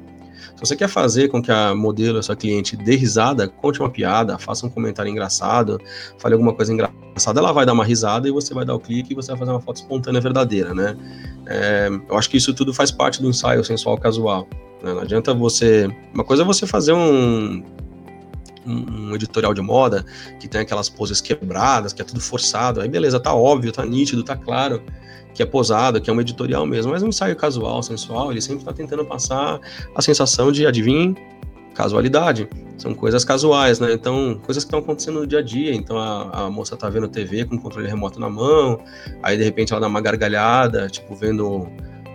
[0.57, 3.91] se você quer fazer com que a modelo, a sua cliente, dê risada, conte uma
[3.91, 5.79] piada, faça um comentário engraçado,
[6.17, 9.13] fale alguma coisa engraçada, ela vai dar uma risada e você vai dar o clique
[9.13, 10.97] e você vai fazer uma foto espontânea verdadeira, né?
[11.45, 14.47] É, eu acho que isso tudo faz parte do ensaio sensual casual.
[14.81, 14.93] Né?
[14.93, 15.95] Não adianta você.
[16.11, 17.63] Uma coisa é você fazer um,
[18.65, 20.03] um, editorial de moda
[20.39, 22.81] que tem aquelas poses quebradas, que é tudo forçado.
[22.81, 24.81] Aí beleza, tá óbvio, tá nítido, tá claro
[25.37, 28.61] que é posado, que é um editorial mesmo, mas um ensaio casual, sensual, ele sempre
[28.61, 29.59] está tentando passar
[29.93, 31.15] a sensação de, adivinha,
[31.75, 32.49] casualidade.
[32.75, 33.93] São coisas casuais, né?
[33.93, 35.75] Então, coisas que estão acontecendo no dia a dia.
[35.75, 38.79] Então, a, a moça tá vendo TV com o controle remoto na mão,
[39.21, 41.67] aí de repente ela dá uma gargalhada, tipo, vendo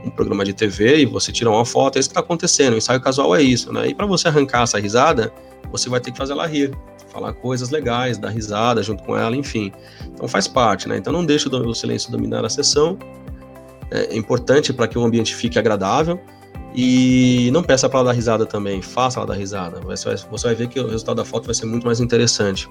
[0.04, 2.74] um programa de TV e você tira uma foto, é isso que está acontecendo.
[2.74, 3.86] O ensaio casual é isso, né?
[3.86, 5.32] E para você arrancar essa risada,
[5.70, 6.76] você vai ter que fazer ela rir,
[7.12, 9.70] falar coisas legais, dar risada junto com ela, enfim.
[10.06, 10.96] Então faz parte, né?
[10.96, 12.98] Então não deixe o silêncio dominar a sessão.
[13.90, 16.18] É importante para que o ambiente fique agradável.
[16.74, 19.78] E não peça para ela dar risada também, faça ela dar risada.
[19.80, 22.66] Você vai, você vai ver que o resultado da foto vai ser muito mais interessante.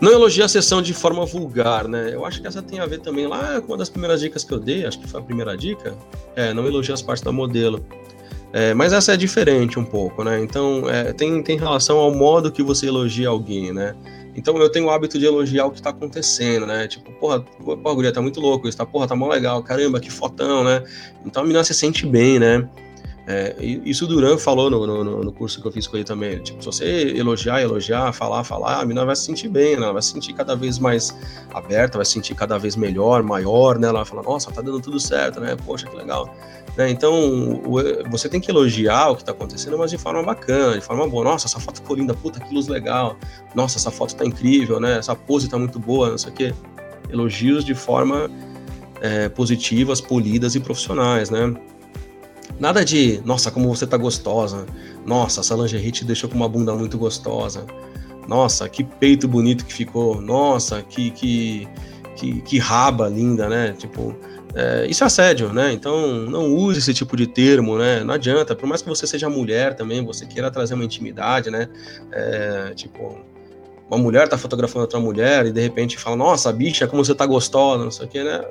[0.00, 2.14] Não elogie a sessão de forma vulgar, né?
[2.14, 4.54] Eu acho que essa tem a ver também lá com uma das primeiras dicas que
[4.54, 5.96] eu dei, acho que foi a primeira dica.
[6.36, 7.84] É, não elogie as partes da modelo.
[8.52, 10.40] É, mas essa é diferente um pouco, né?
[10.40, 13.94] Então, é, tem, tem relação ao modo que você elogia alguém, né?
[14.34, 16.86] Então, eu tenho o hábito de elogiar o que tá acontecendo, né?
[16.86, 18.86] Tipo, porra, porra, guria, tá muito louco isso, tá?
[18.86, 20.82] Porra, tá mó legal, caramba, que fotão, né?
[21.26, 22.66] Então, a menina se sente bem, né?
[23.30, 26.38] É, isso o Duran falou no, no, no, curso que eu fiz com ele também.
[26.38, 29.82] Tipo, se você elogiar, elogiar, falar, falar, a menina vai se sentir bem, né?
[29.82, 31.14] Ela vai se sentir cada vez mais
[31.52, 33.88] aberta, vai se sentir cada vez melhor, maior, né?
[33.88, 35.54] Ela vai falar, nossa, tá dando tudo certo, né?
[35.66, 36.34] Poxa, que legal.
[36.78, 36.88] Né?
[36.90, 37.60] Então,
[38.08, 41.24] você tem que elogiar o que está acontecendo, mas de forma bacana, de forma boa.
[41.24, 43.16] Nossa, essa foto ficou linda, puta, que luz legal.
[43.52, 44.98] Nossa, essa foto tá incrível, né?
[44.98, 46.54] Essa pose tá muito boa, não sei o quê.
[47.10, 48.30] Elogios de forma
[49.00, 51.52] é, positivas, polidas e profissionais, né?
[52.60, 54.64] Nada de, nossa, como você tá gostosa.
[55.04, 57.66] Nossa, essa lingerie te deixou com uma bunda muito gostosa.
[58.28, 60.20] Nossa, que peito bonito que ficou.
[60.20, 61.68] Nossa, que, que,
[62.14, 63.74] que, que raba linda, né?
[63.76, 64.14] Tipo,
[64.54, 65.72] é, isso é assédio, né?
[65.72, 68.02] Então não use esse tipo de termo, né?
[68.02, 71.68] Não adianta, por mais que você seja mulher também, você queira trazer uma intimidade, né?
[72.12, 73.18] É, tipo,
[73.88, 77.26] uma mulher tá fotografando outra mulher e de repente fala, nossa, bicha, como você tá
[77.26, 78.44] gostosa, não sei o que, né?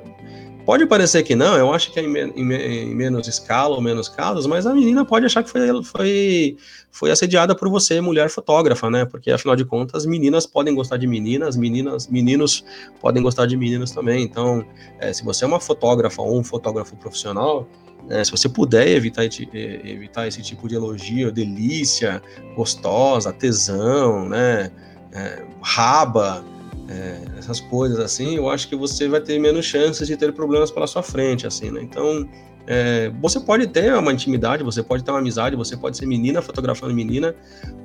[0.68, 4.06] Pode parecer que não, eu acho que é em, em, em, menos escala ou menos
[4.06, 6.56] casos, mas a menina pode achar que foi, foi,
[6.90, 9.06] foi assediada por você, mulher fotógrafa, né?
[9.06, 12.66] Porque afinal de contas, meninas podem gostar de meninas, meninas, meninos
[13.00, 14.22] podem gostar de meninos também.
[14.22, 14.62] Então,
[15.00, 17.66] é, se você é uma fotógrafa ou um fotógrafo profissional,
[18.10, 22.20] é, se você puder evitar, evitar esse tipo de elogio, delícia,
[22.54, 24.70] gostosa, tesão, né?
[25.14, 26.44] É, raba,
[26.88, 30.70] é, essas coisas assim, eu acho que você vai ter menos chances de ter problemas
[30.70, 31.82] pela sua frente, assim, né?
[31.82, 32.28] Então,
[32.66, 36.40] é, você pode ter uma intimidade, você pode ter uma amizade, você pode ser menina
[36.42, 37.34] fotografando menina,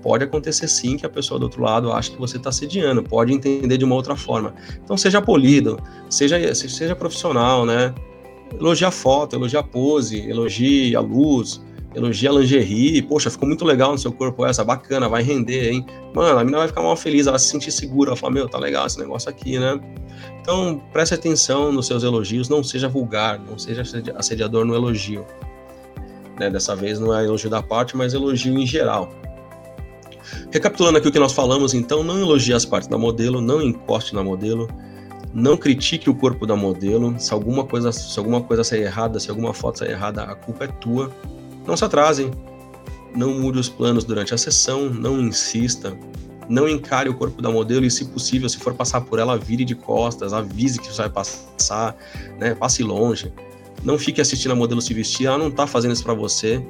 [0.02, 3.34] pode acontecer sim que a pessoa do outro lado acha que você está sediando, pode
[3.34, 4.54] entender de uma outra forma.
[4.84, 5.80] Então, seja polido,
[6.10, 7.94] seja, seja profissional, né?
[8.60, 11.62] Elogie a foto, elogie a pose, elogie a luz,
[11.96, 15.86] elogia a lingerie, poxa, ficou muito legal no seu corpo essa, bacana, vai render, hein?
[16.14, 18.50] Mano, a menina vai ficar mal feliz, ela vai se sentir segura, ela fala, meu,
[18.50, 19.80] tá legal esse negócio aqui, né?
[20.42, 23.84] Então, preste atenção nos seus elogios, não seja vulgar, não seja
[24.16, 25.26] assediador no elogio.
[26.40, 26.50] Né?
[26.50, 29.10] Dessa vez não é elogio da parte, mas elogio em geral.
[30.52, 34.16] Recapitulando aqui o que nós falamos, então, não elogie as partes da modelo, não encoste
[34.16, 34.68] na modelo,
[35.34, 37.16] não critique o corpo da modelo.
[37.20, 40.66] Se alguma coisa, se alguma coisa sair errada, se alguma foto sair errada, a culpa
[40.66, 41.12] é tua.
[41.66, 42.32] Não se atrasem,
[43.16, 45.98] não mude os planos durante a sessão, não insista,
[46.50, 49.64] não encare o corpo da modelo e, se possível, se for passar por ela, vire
[49.64, 51.96] de costas, avise que você vai passar,
[52.40, 52.54] né?
[52.54, 53.32] passe longe.
[53.84, 56.64] Não fique assistindo a modelo se vestir, ela não está fazendo isso para você.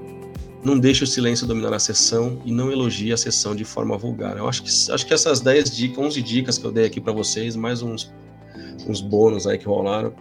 [0.64, 4.38] Não deixe o silêncio dominar a sessão e não elogie a sessão de forma vulgar.
[4.38, 7.12] Eu acho que, acho que essas 10 dicas, 11 dicas que eu dei aqui para
[7.12, 8.12] vocês, mais uns,
[8.88, 10.14] uns bônus aí que rolaram,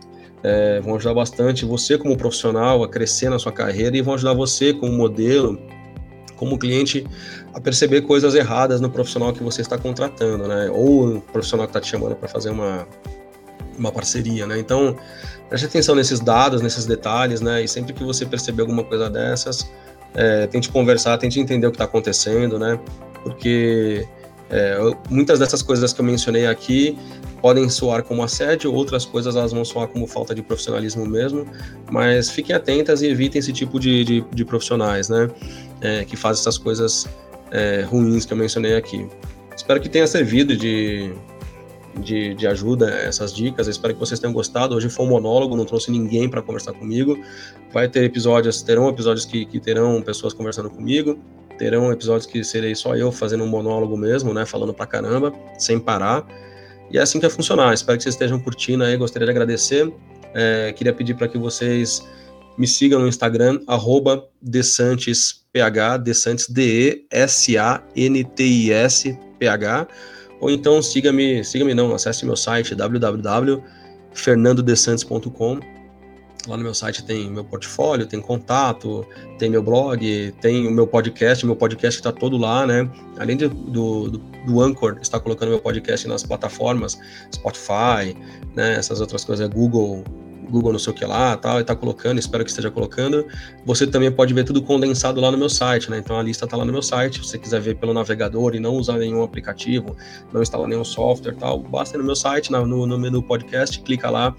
[0.43, 4.35] é, vão ajudar bastante você como profissional a crescer na sua carreira e vão ajudar
[4.35, 5.59] você como modelo,
[6.37, 7.07] como cliente,
[7.55, 10.71] a perceber coisas erradas no profissional que você está contratando, né?
[10.71, 12.87] Ou o profissional que está te chamando para fazer uma,
[13.79, 14.59] uma parceria, né?
[14.59, 14.97] Então,
[15.49, 17.63] preste atenção nesses dados, nesses detalhes, né?
[17.63, 19.71] E sempre que você perceber alguma coisa dessas,
[20.15, 22.79] é, tente conversar, tente entender o que está acontecendo, né?
[23.23, 24.07] Porque
[24.53, 24.79] é,
[25.09, 26.97] muitas dessas coisas que eu mencionei aqui
[27.41, 31.47] podem soar como assédio, outras coisas elas vão soar como falta de profissionalismo mesmo,
[31.91, 35.31] mas fiquem atentas e evitem esse tipo de, de, de profissionais, né?
[35.81, 37.09] É, que fazem essas coisas
[37.51, 39.09] é, ruins que eu mencionei aqui.
[39.57, 41.11] Espero que tenha servido de,
[41.99, 43.67] de, de, ajuda essas dicas.
[43.69, 44.75] Espero que vocês tenham gostado.
[44.75, 47.19] Hoje foi um monólogo, não trouxe ninguém para conversar comigo.
[47.73, 51.19] Vai ter episódios, terão episódios que, que terão pessoas conversando comigo.
[51.59, 54.45] Terão episódios que serei só eu fazendo um monólogo mesmo, né?
[54.47, 56.27] Falando pra caramba, sem parar.
[56.91, 57.73] E é assim que vai funcionar.
[57.73, 58.97] Espero que vocês estejam curtindo aí.
[58.97, 59.91] Gostaria de agradecer.
[60.35, 62.05] É, queria pedir para que vocês
[62.57, 67.09] me sigam no Instagram, arroba DeSantesPH, DeSantis, D-E-S-A-N-T-I-S-P-H
[70.43, 75.61] ou então siga-me, siga-me não, acesse meu site www.fernandodesantos.com.
[76.49, 79.07] Lá no meu site tem meu portfólio, tem contato,
[79.39, 82.91] tem meu blog, tem o meu podcast, meu podcast está todo lá, né?
[83.19, 86.99] Além de, do, do, do Anchor, está colocando meu podcast nas plataformas
[87.33, 88.17] Spotify,
[88.57, 88.75] né?
[88.75, 90.03] Essas outras coisas, Google,
[90.51, 93.25] Google não sei o que lá, tal, e tá colocando, espero que esteja colocando.
[93.65, 95.99] Você também pode ver tudo condensado lá no meu site, né?
[95.99, 97.19] Então a lista tá lá no meu site.
[97.19, 99.97] Se você quiser ver pelo navegador e não usar nenhum aplicativo,
[100.33, 104.11] não instalar nenhum software, tal, basta ir no meu site, no, no menu podcast, clica
[104.11, 104.35] lá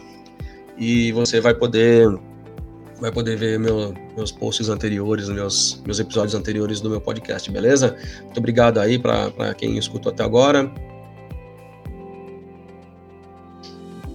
[0.77, 2.07] e você vai poder
[2.99, 7.97] vai poder ver meu, meus posts anteriores, meus, meus episódios anteriores do meu podcast, beleza?
[8.21, 10.71] Muito obrigado aí para quem escutou até agora.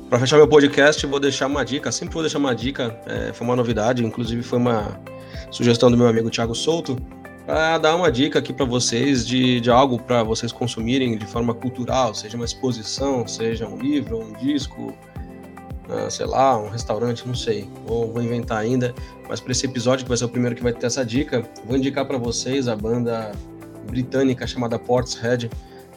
[0.09, 1.93] Para fechar meu podcast, vou deixar uma dica.
[1.93, 2.99] Sempre vou deixar uma dica.
[3.05, 4.99] É, foi uma novidade, inclusive foi uma
[5.51, 6.97] sugestão do meu amigo Thiago Souto,
[7.45, 11.53] para dar uma dica aqui para vocês de, de algo para vocês consumirem de forma
[11.53, 14.95] cultural, seja uma exposição, seja um livro, um disco,
[15.89, 17.69] uh, sei lá, um restaurante, não sei.
[17.87, 18.95] Vou, vou inventar ainda.
[19.29, 21.77] Mas para esse episódio, que vai ser o primeiro que vai ter essa dica, vou
[21.77, 23.33] indicar para vocês a banda
[23.87, 25.51] britânica chamada Portishead.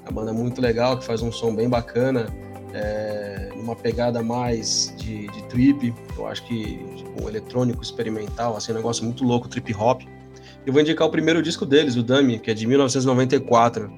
[0.05, 2.27] É uma banda muito legal que faz um som bem bacana
[2.73, 8.71] é, uma pegada mais de, de trip, eu acho que tipo, um eletrônico experimental, assim,
[8.71, 10.01] um negócio muito louco, trip hop.
[10.65, 13.91] Eu vou indicar o primeiro disco deles, o Dummy, que é de 1994.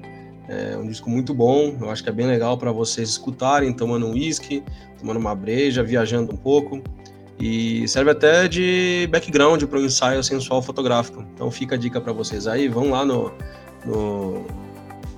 [0.48, 4.06] É um disco muito bom, eu acho que é bem legal para vocês escutarem, tomando
[4.06, 4.62] um whisky,
[4.98, 6.82] tomando uma breja, viajando um pouco.
[7.38, 11.24] E serve até de background para um ensaio sensual fotográfico.
[11.34, 13.32] Então fica a dica para vocês aí, vão lá no,
[13.84, 14.44] no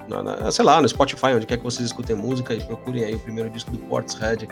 [0.09, 3.15] na, na, sei lá, no Spotify, onde quer que vocês escutem música e procurem aí
[3.15, 4.49] o primeiro disco do Portishead.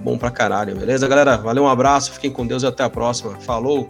[0.00, 1.36] Bom pra caralho, beleza, galera?
[1.36, 3.38] Valeu, um abraço, fiquem com Deus e até a próxima.
[3.40, 3.88] Falou!